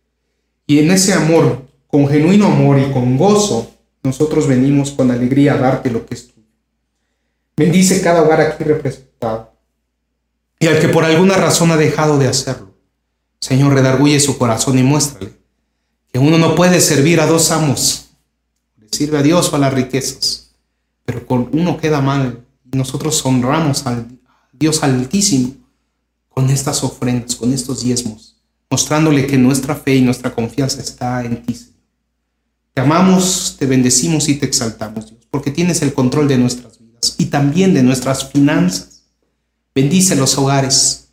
Y 0.67 0.81
en 0.81 0.91
ese 0.91 1.13
amor, 1.13 1.69
con 1.87 2.09
genuino 2.09 2.47
amor 2.47 2.81
y 2.81 2.91
con 2.91 3.17
gozo, 3.17 3.71
nosotros 4.03 4.49
venimos 4.49 4.91
con 4.91 5.13
alegría 5.13 5.55
a 5.55 5.59
darte 5.59 5.89
lo 5.89 6.05
que 6.05 6.17
es 6.17 6.27
tuyo. 6.27 6.49
Bendice 7.57 8.03
cada 8.03 8.25
hogar 8.25 8.41
aquí 8.41 8.65
representado. 8.65 9.53
Y 10.59 10.67
al 10.67 10.81
que 10.81 10.89
por 10.89 11.05
alguna 11.05 11.37
razón 11.37 11.71
ha 11.71 11.77
dejado 11.77 12.19
de 12.19 12.27
hacerlo, 12.27 12.75
Señor, 13.39 13.73
redarguye 13.73 14.19
su 14.19 14.37
corazón 14.37 14.81
y 14.81 14.83
muéstrale 14.83 15.35
que 16.13 16.19
uno 16.19 16.39
no 16.39 16.57
puede 16.57 16.81
servir 16.81 17.21
a 17.21 17.27
dos 17.27 17.53
amos. 17.53 18.09
Le 18.79 18.89
sirve 18.91 19.19
a 19.19 19.23
Dios 19.23 19.53
o 19.53 19.55
a 19.55 19.61
las 19.61 19.73
riquezas. 19.73 20.57
Pero 21.05 21.25
con 21.25 21.51
uno 21.53 21.77
queda 21.77 22.01
mal 22.01 22.45
nosotros 22.65 23.25
honramos 23.25 23.87
al 23.87 24.09
Dios 24.53 24.83
Altísimo 24.83 25.68
con 26.39 26.51
estas 26.51 26.85
ofrendas, 26.85 27.35
con 27.35 27.53
estos 27.53 27.83
diezmos, 27.83 28.37
mostrándole 28.71 29.27
que 29.27 29.37
nuestra 29.37 29.75
fe 29.75 29.97
y 29.97 30.03
nuestra 30.03 30.33
confianza 30.33 30.81
está 30.81 31.25
en 31.25 31.43
ti. 31.43 31.59
Te 32.73 32.81
amamos, 32.81 33.57
te 33.59 33.67
bendecimos 33.67 34.29
y 34.29 34.37
te 34.37 34.47
exaltamos, 34.47 35.11
Dios, 35.11 35.27
porque 35.33 35.51
tienes 35.51 35.83
el 35.83 35.93
control 35.93 36.29
de 36.29 36.39
nuestras 36.39 36.79
vidas 36.79 37.17
y 37.19 37.25
también 37.25 37.75
de 37.75 37.83
nuestras 37.83 38.31
finanzas. 38.31 39.03
Bendice 39.75 40.15
los 40.15 40.39
hogares 40.39 41.09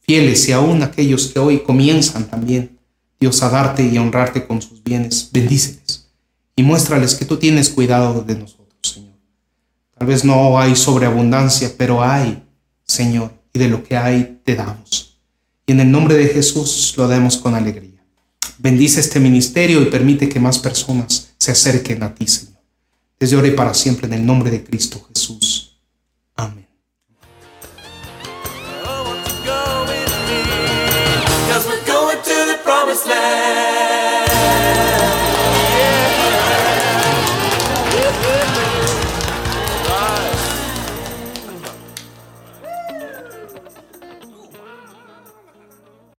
fieles 0.00 0.48
y 0.48 0.52
aún 0.52 0.82
aquellos 0.82 1.26
que 1.26 1.38
hoy 1.38 1.58
comienzan 1.58 2.24
también, 2.24 2.78
Dios, 3.20 3.42
a 3.42 3.50
darte 3.50 3.86
y 3.86 3.98
a 3.98 4.00
honrarte 4.00 4.46
con 4.46 4.62
sus 4.62 4.82
bienes. 4.82 5.28
Bendíceles 5.32 6.08
y 6.56 6.62
muéstrales 6.62 7.14
que 7.14 7.26
tú 7.26 7.36
tienes 7.36 7.68
cuidado 7.68 8.22
de 8.22 8.36
nosotros, 8.36 8.78
Señor. 8.80 9.18
Tal 9.98 10.06
vez 10.06 10.24
no 10.24 10.58
hay 10.58 10.74
sobreabundancia, 10.76 11.70
pero 11.76 12.02
hay, 12.02 12.42
Señor, 12.84 13.41
y 13.52 13.58
de 13.58 13.68
lo 13.68 13.82
que 13.84 13.96
hay 13.96 14.40
te 14.44 14.54
damos. 14.54 15.18
Y 15.66 15.72
en 15.72 15.80
el 15.80 15.90
nombre 15.90 16.16
de 16.16 16.28
Jesús 16.28 16.94
lo 16.96 17.06
damos 17.08 17.36
con 17.36 17.54
alegría. 17.54 18.02
Bendice 18.58 19.00
este 19.00 19.20
ministerio 19.20 19.82
y 19.82 19.86
permite 19.86 20.28
que 20.28 20.40
más 20.40 20.58
personas 20.58 21.34
se 21.38 21.52
acerquen 21.52 22.02
a 22.02 22.14
ti, 22.14 22.26
Señor. 22.26 22.60
Desde 23.18 23.36
ahora 23.36 23.48
y 23.48 23.52
para 23.52 23.74
siempre 23.74 24.06
en 24.06 24.14
el 24.14 24.26
nombre 24.26 24.50
de 24.50 24.64
Cristo 24.64 25.04
Jesús. 25.08 25.78
Amén. 26.36 26.66